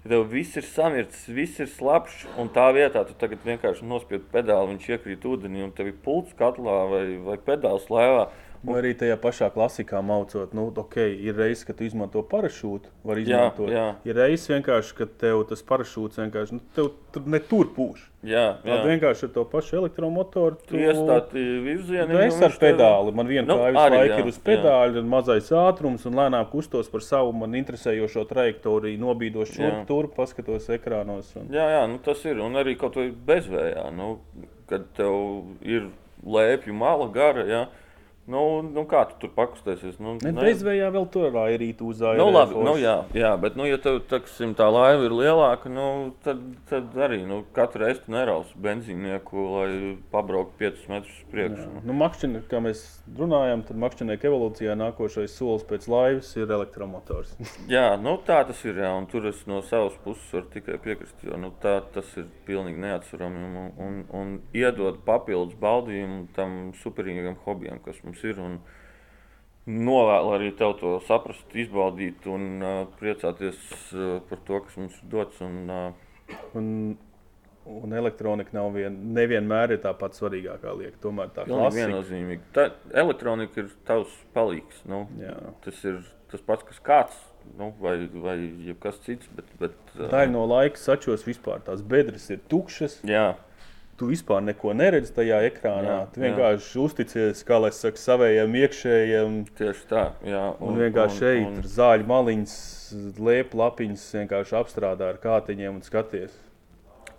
[0.01, 4.87] Tev viss ir samirts, viss ir slapjš, un tā vietā tu vienkārši nospied pedāli, viņš
[4.95, 8.31] iekrīt ūdenī, un tev ir pults katlā vai, vai pedāls laivā.
[8.61, 13.17] Vai arī tajā pašā klasikā mācot, nu, ok, ir reizes, kad tu izmanto parašūtu, var
[13.17, 13.71] izmantot.
[13.73, 13.95] Jā, jā.
[14.05, 18.03] Ir reizes vienkārši, ka tev tas parašūts vienkārši, nu, tev tur ne tur pūš.
[18.21, 18.69] Jā, jā.
[18.69, 20.59] Tad vienkārši ar to pašu elektromotoru.
[20.69, 22.05] Tu iestāti virzienā.
[22.13, 23.17] Nu, es ar pedāli, tev...
[23.17, 26.93] man viena nu, kāja visu laiku ir uz pedāļa, tad mazais ātrums un lēnām kustos
[26.93, 31.33] par savu man interesējošo trajektoriju, nobīdos šurp tur, paskatos ekrānos.
[31.41, 31.49] Un...
[31.49, 34.19] Jā, jā, nu tas ir, un arī kaut vai bezvējā, nu,
[34.69, 35.15] kad tev
[35.65, 35.89] ir
[36.21, 37.65] lēpju mala gara, jā.
[37.65, 37.80] Ja,
[38.31, 39.97] Nu, nu kā tu tur pakustēsies?
[40.01, 40.15] Nu.
[40.21, 42.17] Bezvējā vēl tur uz ārā.
[42.19, 45.87] Nu, labi, nu, jā, jā, bet, nu, ja tev, taksim, tā laiva ir lielāka, nu,
[46.25, 49.71] tad, tad arī nu, katru reizi tu nerausi benzīnieku, lai
[50.13, 51.67] pabrauktu 5 metrus uz priekšu.
[51.67, 51.83] Jā.
[51.87, 52.83] Nu, makšķinie, kā mēs
[53.17, 57.35] runājam, tad makšķinieku evolūcijā nākošais solis pēc laivas ir elektromotors.
[57.75, 61.39] jā, nu, tā tas ir, jā, tur es no savas puses varu tikai piekrist, jo
[61.41, 67.81] nu, tā, tas ir pilnīgi neatsverami un, un, un iedod papildus baudījumu tam superīgam hobijam,
[67.83, 68.77] kas mums mums ir.
[69.71, 73.59] Novēlu arī tev to saprast, izbaudīt un uh, priecāties
[73.93, 75.41] uh, par to, kas mums ir dots.
[75.45, 76.65] Un, uh, un,
[77.69, 80.97] un elektronika nav vien, nevienmēr ir tā pats svarīgākā lieta.
[81.03, 82.47] Tomēr tā ir viennozīmīga.
[82.57, 82.65] Tā
[83.03, 84.81] elektronika ir tavs palīgs.
[84.89, 85.37] Nu, Jā.
[85.61, 86.01] tas ir
[86.33, 87.21] tas pats, kas kāds.
[87.57, 88.39] Nu, vai vai
[88.81, 89.29] kas cits.
[89.37, 91.61] Bet, bet, uh, tā ir no laika sačos vispār.
[91.69, 93.03] Tās bedres ir tukšas.
[93.05, 93.35] Jā
[94.01, 95.93] tu vispār neko neredzi tajā ekrānā.
[95.93, 96.85] Jā, tu vienkārši jā.
[96.87, 99.35] uzticies, kā lai saka, savējiem iekšējiem.
[99.59, 100.45] Tieši tā, jā.
[100.57, 102.55] Un, un vienkārši šeit ir zāļu maliņas,
[103.21, 106.39] liepa lapiņas, vienkārši apstrādā ar kātiņiem un skaties.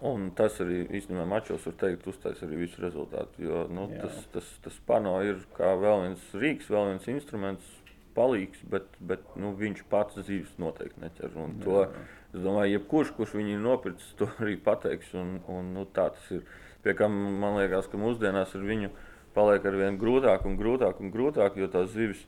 [0.02, 3.44] Un tas arī īstenībā mačos var teikt, uztais arī visu rezultātu.
[3.46, 4.02] Jo nu, jā.
[4.02, 7.68] tas, tas, tas pano ir kā vēl viens rīks, vēl viens instruments,
[8.16, 11.38] palīgs, bet, bet nu, viņš pats dzīves noteikti neķer.
[11.38, 12.02] Un to, jā.
[12.32, 15.14] es domāju, jebkurš, kurš viņu ir nopircis, to arī pateiks.
[15.14, 16.42] Un, un, nu, tā tas ir.
[16.82, 18.90] Pie kam man liekas, ka mūsdienās ar viņu
[19.36, 22.24] paliek ar vien grūtāk un grūtāk un grūtāk, jo tās zivis.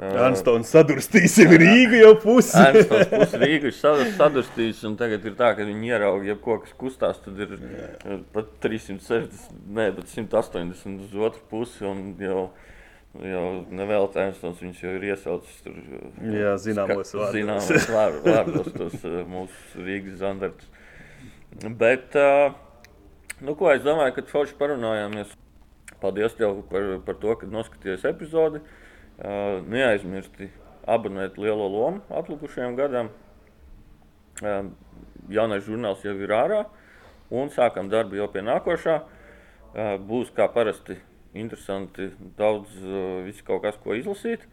[0.00, 2.56] Anstons sadurstīsim Rīgu jau pusi.
[2.56, 3.74] Anstons pusi Rīgu ir
[4.16, 8.16] sadurstījis, un tagad ir tā, ka viņi ierauga, ja kaut kas kustās, tad ir Jā.
[8.32, 12.46] pat 360, ne, bet 180 uz otru pusi, un jau,
[13.20, 15.76] jau nevēl Anstons viņus jau ir iesaucis tur.
[16.24, 17.36] Jā, zināmos vārdos.
[17.36, 20.72] Zināmos vārdos tos mūsu Rīgas zandartus.
[21.68, 22.56] Bet, uh,
[23.42, 25.32] Nu, ko es domāju, kad forši parunājāmies.
[26.02, 28.60] Paldies tev par, par to, ka noskatījies epizodi.
[29.22, 30.46] Uh, neaizmirsti
[30.88, 33.10] abonēt lielo lomu atlikušajam gadam.
[34.42, 34.70] Uh,
[35.30, 36.62] jaunais žurnāls jau ir ārā
[37.34, 38.96] un sākam darbu jau pie nākošā.
[39.02, 41.00] Uh, būs kā parasti
[41.34, 44.46] interesanti, daudz, uh, viss kaut kas, ko izlasīt.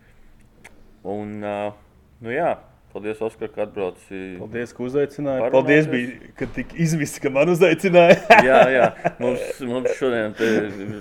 [1.06, 1.78] Un, uh,
[2.26, 2.56] nu jā,
[2.90, 4.20] Paldies, Oskar, ka atbrauci.
[4.40, 5.50] Paldies, ka uzaicināji.
[5.54, 8.16] Paldies, bija, ka tik izviss, ka man uzaicināja.
[8.48, 8.88] jā, jā.
[9.22, 10.34] Mums, mums šodien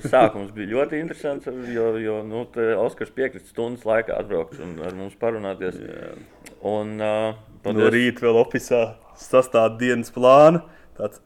[0.04, 2.44] sākums bija ļoti interesants, jo, jo nu,
[2.82, 5.80] Oskars piekrita stundas laikā atbraukt un ar mums parunāties.
[5.80, 6.12] Jā.
[6.60, 7.32] Un, uh,
[7.64, 7.80] paldies.
[7.80, 8.84] no rīta vēl opisā
[9.16, 10.60] sastāv dienas plānu,
[10.98, 11.24] tāds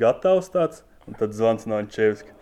[0.00, 2.32] gatavs tāds, un tad zvans no Ančevska.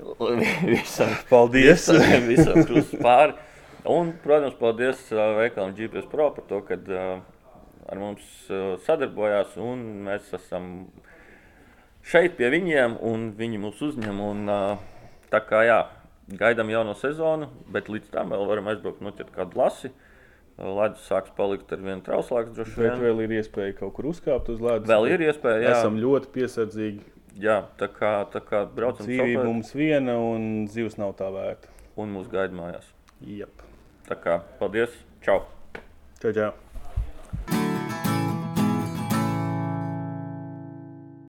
[0.72, 1.90] Visam, paldies!
[1.92, 3.36] Visam, visam pāri.
[3.84, 6.78] Un, protams, paldies veikalam GPS Pro par to, ka
[7.92, 8.22] ar mums
[8.86, 10.70] sadarbojās, un mēs esam
[12.04, 14.22] šeit pie viņiem, un viņi mūs uzņem.
[14.24, 14.48] Un,
[15.32, 15.78] tā kā jā,
[16.40, 19.92] gaidām jauno sezonu, bet līdz tam vēl varam aizbraukt, noķert kādu lasi.
[20.54, 23.00] Ledus sāks palikt ar vienu trauslāku, Bet vien.
[23.02, 24.86] vēl ir iespēja kaut kur uzkāpt uz ledus.
[24.86, 27.02] Vēl ir iespēja, jā, Esam ļoti piesardzīgi.
[27.42, 31.66] jā tā kā, tā kā braucam Dzīvība mums viena un zivs nav tā vērta.
[31.98, 32.86] un mūs gaida mājās.
[33.26, 33.63] Jep.
[34.06, 34.38] Tá cá.
[34.58, 34.88] pode Valeu.
[35.20, 35.50] Tchau.
[36.20, 37.63] Tchau, tchau.